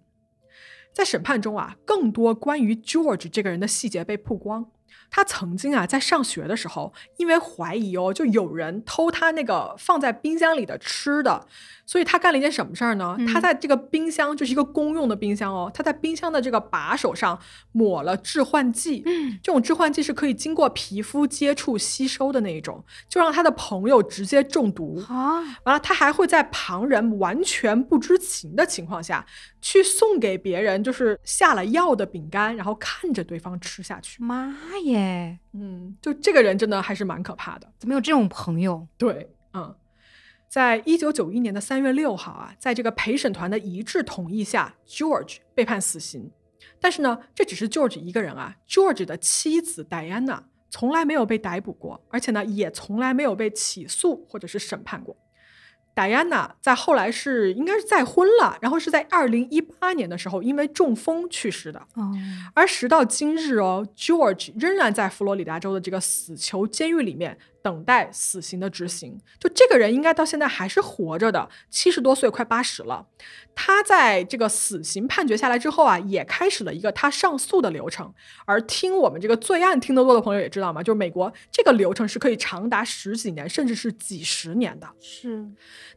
[0.93, 4.67] 在审判中啊，更多关于 George 这个人的细节被曝光。
[5.15, 11.47] 他曾经啊，在上学的时候，因为怀疑哦，就有人偷他那个放在冰箱里的吃的，
[11.85, 13.15] 所以他干了一件什么事儿呢？
[13.19, 17.39] 嗯他在这个冰箱，就是一个公用的冰箱哦，他在冰箱的这个把手上
[17.73, 19.03] 抹了致幻剂。
[19.05, 24.99] 嗯，这种致幻剂是可以经过皮肤接触吸收的那一种，就让他的朋友直接中毒。
[25.09, 29.27] 啊，完了，他还会在旁人完全不知情的情况下
[29.63, 34.23] 去送给别人，就是下了药的饼干，然后看着对方吃下去。
[34.23, 34.55] 妈
[34.85, 37.73] 耶，嗯，就这个人真的还是蛮可怕的。
[37.79, 38.87] 怎么有这种朋友？
[38.99, 39.75] 对，嗯，
[40.49, 46.31] 在一九九一年的三月六号啊，在这个陪审团的一致同意下，George 被判死刑。
[46.81, 55.17] 但是呢，这只是 George 一个人啊，George 的妻子戴安娜从来没有被逮捕过，而且呢，也从来没有被起诉或者是审判过。
[55.95, 61.79] 戴安娜在后来是应该是再婚了，然后是在二零一八年的时候因为中风去世的。
[61.95, 62.13] 哦，
[62.55, 69.19] 而时到今日哦，George 仍然在佛罗里达州的这个死囚监狱里面等待死刑的执行。
[69.39, 73.07] 就这个人应该到现在还是活着的，七十多岁，快八十了。
[73.55, 78.13] 他在这个死刑判决下来之后啊，也开始了一个他上诉的流程。
[78.47, 84.89] 而听我们这个罪案听得多的朋友也知道嘛，就是美国这个流程是可以长达十几年，甚至是几十年的。
[85.01, 85.47] 是，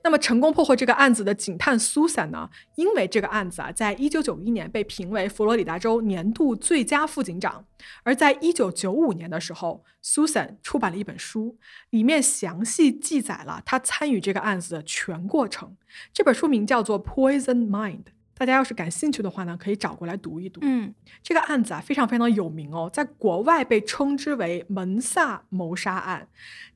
[0.04, 7.66] 那么成功破获这个案子的警探 Susan 呢，因为这个案子啊，在一九九一年被评为佛罗里达州年度最佳副警长，
[8.04, 11.55] 而在一九九五年的时候，Susan 出版了一本书，
[11.90, 15.76] 里面详细记载了他参与这个案子的全过程。
[16.14, 17.98] 这本书名叫做《Poison Mind》。
[18.38, 20.60] 大家要是感兴趣的话呢，可以找过来读一读。
[20.62, 20.94] 嗯，
[21.24, 26.28] 这个案子啊，非常非常有名哦，在国外被称之为门萨谋杀案。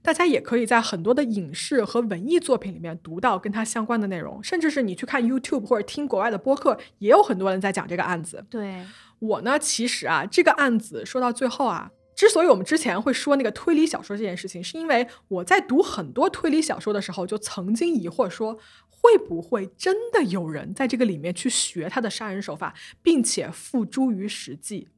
[0.02, 8.46] 大家也可以在很多的影视和文艺作品里面读到跟它相关的内容，甚至是你去看 YouTube 或者听国外的播客，也有很多人在讲这个案子。
[8.50, 8.86] 对，
[9.20, 18.60] 我呢，其实啊，这个案子说到最后啊，之所以我们之前会说那个推理小说这件事情，是因为我在读很多推理小说的时候，就曾经疑惑说，
[18.90, 24.90] 会不会真的有人在这个里面去学他的杀人手法，并且付诸于实际？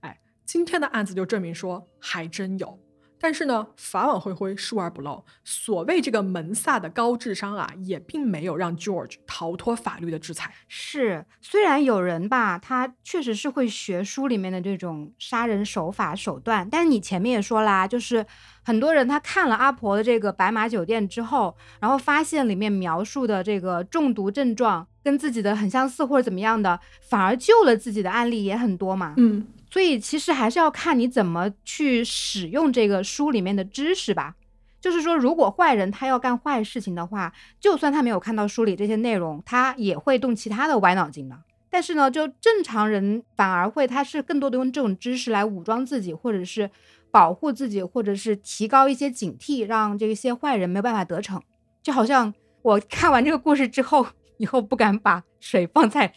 [0.00, 2.78] 哎，今天的案子就证明说，还真有。
[3.20, 5.22] 但是呢，法网恢恢，疏而不漏。
[5.44, 10.52] 所谓这个门萨的高智商啊，也并没有让 George 逃脱法律的制裁。
[10.66, 18.24] 是，虽然有人吧，他确实是会学书里面的这种杀人手法手段，但是你前面也说啦，就是
[18.64, 29.14] 很多人他看了阿婆的这个白马酒店之后，然后发现里面描述的这个中毒症状跟自己的很相似或者怎么样的，反而救了自己的案例也很多嘛。
[29.18, 34.34] 嗯，所以其实还是要看你怎么去使用这个书里面的知识吧。
[34.80, 41.38] 就是说，如果坏人他要干坏事情的话，就算他没有看到书里这些内容，他也会动其他的歪脑筋的。
[41.68, 46.70] 但是呢，就正常人反而会，他是更多的用这种知识来武装自己，或者是
[47.10, 51.40] 保护自己，或者是提高一些警惕，让这些坏人没有办法得逞。
[51.82, 54.06] 就好像我看完这个故事之后，
[54.38, 56.14] 以后不敢把水放在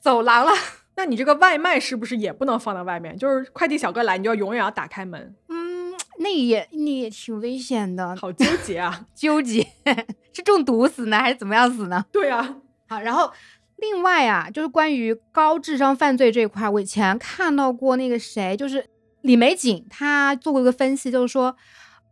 [0.00, 0.52] 走廊了。
[0.98, 3.16] 那你这个外卖是不是也不能放在外面？
[3.16, 5.32] 就是快递小哥来，你就要永远要打开门。
[5.48, 9.64] 嗯，那也那也挺危险的，好纠结啊， 纠结
[10.32, 12.04] 是中毒死呢，还是怎么样死呢？
[12.10, 12.56] 对啊，
[12.88, 13.32] 好，然后
[13.76, 18.84] 另外啊，就是关于高智商犯罪这一块，我以前看到过那个谁，就是
[19.20, 21.54] 李玫瑾，他做过一个分析，就是说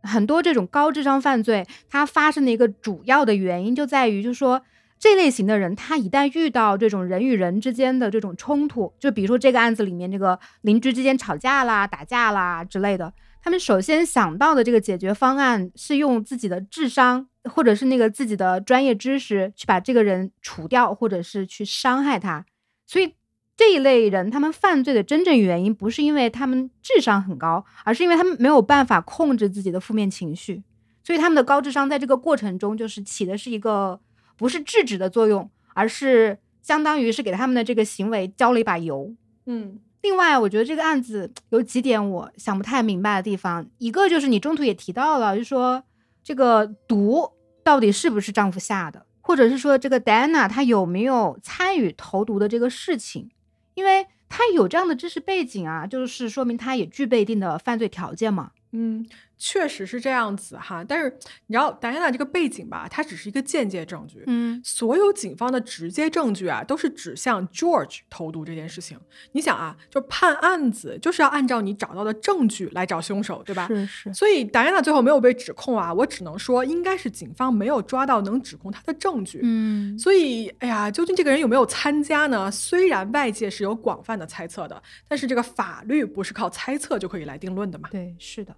[0.01, 4.61] 很多这种高智商犯罪，它发生的一个主要的原因就在于，就是说。
[4.99, 22.43] 这类型的人，他一旦遇到这种人与人之间的这种冲突，就比如说这个案子里面这个邻居之间吵架啦、打架啦之类的，他们首先想到的这个解决方案是用自己的智商或者是那个自己的专业知识去把这个人除掉，或者是去伤害他。
[22.87, 23.13] 所以
[23.55, 30.63] 这一类人，他们犯罪的真正原因不是因为他们智商很高，而是因为他们没有办法控制自己的负面情绪。
[31.03, 33.99] 所以他们的高智商在这个过程中就是起的是一个。
[34.37, 39.13] 不是制止的作用，而是相当于是给他们的这个行为浇了一把油。
[39.45, 45.83] 嗯，另外，我觉得这个案子有几点我想不太明白的地方，一个就是你中途也提到了，就说
[46.23, 47.31] 这个毒
[47.63, 53.29] 到底是不是丈夫下的，或者是说这个戴安娜她有没有参与投毒的这个事情，
[53.73, 58.51] 因为她有这样的知识背景啊，就是说明她也具备一定的犯罪条件嘛。
[58.71, 59.05] 嗯。
[59.37, 61.15] 确实是这样子哈，但是
[61.45, 64.23] 你知道达安娜这个背景吧，它只是一个间接证据。
[64.27, 68.99] 嗯，所有警方的直接证据啊，都是指向 George 投毒这件事情。
[69.33, 73.67] 你想啊，就判案子就是要按照你找到的证据来找凶手，对吧？
[73.67, 74.13] 是是。
[74.13, 79.39] 所以达安娜最后没有被指控啊，我只能说应该是警方没有抓到能指控他的证据。
[79.43, 82.49] 嗯，所以哎呀，究竟这个人有没有参加呢？
[82.49, 87.87] 虽然外界是有广泛的猜测的，但是这个法律不是靠猜测就可以来定论的嘛？
[87.91, 88.55] 对，是的。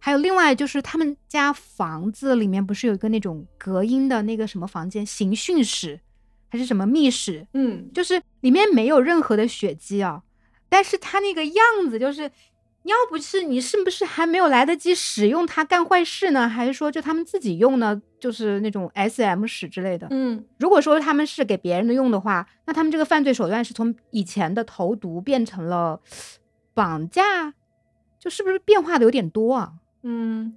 [0.00, 6.00] 还有另外就是他们家房子里面不是有一个那种隔音的那个什么房间，刑讯室
[6.48, 7.46] 还是什么密室？
[7.52, 10.22] 嗯，就是里面没有任何的血迹啊，
[10.68, 12.22] 但是他那个样子就是，
[12.84, 16.48] 要不是你是不是还没有来得及使用它干坏事呢？
[16.48, 18.00] 还是说就他们自己用呢？
[18.18, 20.06] 就是那种 S M 室之类的？
[20.10, 26.00] 嗯，如果说他们是给别人的用的话，那他们这个犯罪手段是从以前的投毒变成了
[26.74, 27.54] 绑架，
[28.18, 29.72] 就是不是变化的有点多啊？
[30.02, 30.54] 嗯，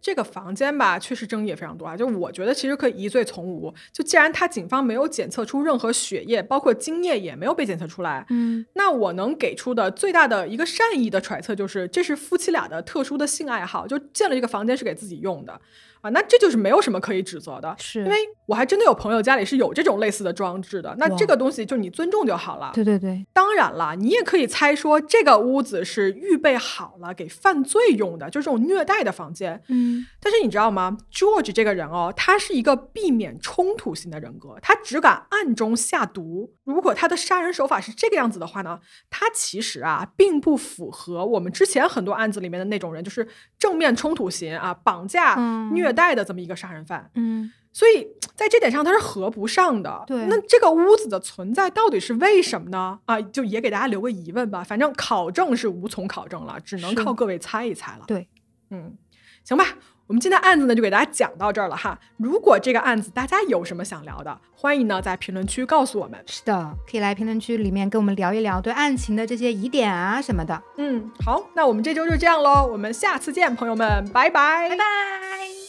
[0.00, 1.96] 这个房间吧，确实争议也非常多啊。
[1.96, 3.74] 就我觉得，其实可以疑罪从无。
[3.92, 15.60] 就既然他警方没有检测出任何血液，包括精液也没有被检测出来，嗯，那我能给出的最大的一个善意的揣测就是，这是夫妻俩的特殊的性爱好，就建了这个房间是给自己用的。
[16.00, 20.94] 啊，那这就是没有什么可以指责的，是因为我还真的有朋友家里是有这种类似的装置的。
[20.98, 22.70] 那这个东西就你尊重就好了。
[22.72, 29.60] 对对对，当然了，你也可以猜说这个屋子是预备好了给犯罪用的，就是这种虐待的房间。
[29.68, 36.54] 嗯，但是你知道吗？George 这个人哦，他是一个避免冲突型的人格，他只敢暗中下毒。
[36.64, 38.78] 如果他的杀人手法是这个样子的话呢，
[39.10, 43.26] 他其实啊并不符合我们之前很多案子里面的那种人，就是
[43.58, 45.34] 正面冲突型啊，绑架
[45.72, 45.87] 虐。
[45.88, 50.04] 虐待的这么一个杀人犯，嗯，所以在这点上他是合不上的。
[50.06, 52.98] 对，那这个屋子的存在到底是为什么呢？
[53.06, 54.62] 啊，就也给大家留个疑问吧。
[54.62, 58.04] 反正考证是无从考证了，只能靠各位猜一猜了。
[58.06, 58.28] 对，
[58.70, 58.96] 嗯，
[59.44, 59.64] 行吧，
[60.06, 61.98] 我们今天案子呢就给大家讲到这儿了哈。
[62.16, 66.22] 如果这个案子大家有什么想聊的，欢迎呢在评论区告诉我们。
[66.26, 70.62] 是的，可以来评论区里面跟我们聊一聊对案情的这些疑点啊什么的。
[70.76, 75.67] 嗯，好，那我们这周就这样喽，我们下次见，朋友们，拜拜，拜拜。